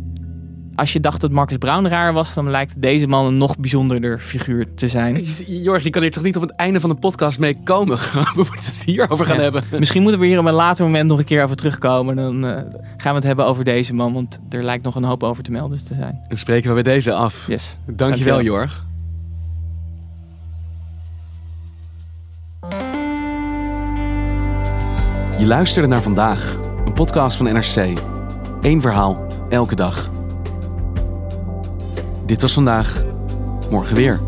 als 0.75 0.93
je 0.93 0.99
dacht 0.99 1.21
dat 1.21 1.31
Marcus 1.31 1.57
Brown 1.57 1.85
raar 1.85 2.13
was, 2.13 2.33
dan 2.33 2.49
lijkt 2.49 2.81
deze 2.81 3.07
man 3.07 3.25
een 3.25 3.37
nog 3.37 3.57
bijzonderder 3.57 4.19
figuur 4.19 4.73
te 4.73 4.87
zijn. 4.87 5.23
Jorg, 5.47 5.83
je 5.83 5.89
kan 5.89 6.01
hier 6.01 6.11
toch 6.11 6.23
niet 6.23 6.35
op 6.35 6.41
het 6.41 6.55
einde 6.55 6.79
van 6.79 6.89
de 6.89 6.95
podcast 6.95 7.39
mee 7.39 7.57
komen? 7.63 7.97
We 8.13 8.31
moeten 8.35 8.71
het 8.71 8.83
hierover 8.85 9.25
gaan 9.25 9.39
hebben. 9.39 9.63
Misschien 9.79 10.01
moeten 10.01 10.19
we 10.19 10.27
hier 10.27 10.39
op 10.39 10.45
een 10.45 10.53
later 10.53 10.85
moment 10.85 11.09
nog 11.09 11.19
een 11.19 11.25
keer 11.25 11.43
over 11.43 11.55
terugkomen. 11.55 12.15
Dan 12.15 12.45
uh, 12.45 12.51
gaan 12.97 13.11
we 13.11 13.15
het 13.15 13.23
hebben 13.23 13.45
over 13.45 13.63
deze 13.63 13.93
man, 13.93 14.13
want 14.13 14.39
er 14.49 14.63
lijkt 14.63 14.83
nog 14.83 14.95
een 14.95 15.03
hoop 15.03 15.23
over 15.23 15.43
te 15.43 15.51
melden 15.51 15.85
te 15.85 15.93
zijn. 15.93 16.19
Dan 16.27 16.37
spreken 16.37 16.75
we 16.75 16.83
bij 16.83 16.93
deze 16.93 17.13
af. 17.13 17.47
Yes. 17.47 17.77
Dankjewel, 17.85 18.07
Dankjewel. 18.07 18.41
Jorg. 18.41 18.83
Je 25.39 25.45
luisterde 25.45 25.87
naar 25.87 26.01
vandaag, 26.01 26.57
een 26.85 26.93
podcast 26.93 27.37
van 27.37 27.45
NRC. 27.45 27.99
Eén 28.61 28.81
verhaal, 28.81 29.25
elke 29.49 29.75
dag. 29.75 30.14
Dit 32.25 32.41
was 32.41 32.53
vandaag. 32.53 33.03
Morgen 33.69 33.95
weer. 33.95 34.19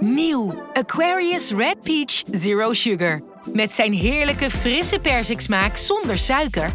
Nieuw 0.00 0.54
Aquarius 0.72 1.50
Red 1.50 1.80
Peach 1.82 2.22
Zero 2.30 2.72
Sugar. 2.72 3.22
Met 3.52 3.72
zijn 3.72 3.92
heerlijke 3.92 4.50
frisse 4.50 4.98
persiksmaak 4.98 5.76
zonder 5.76 6.18
suiker 6.18 6.74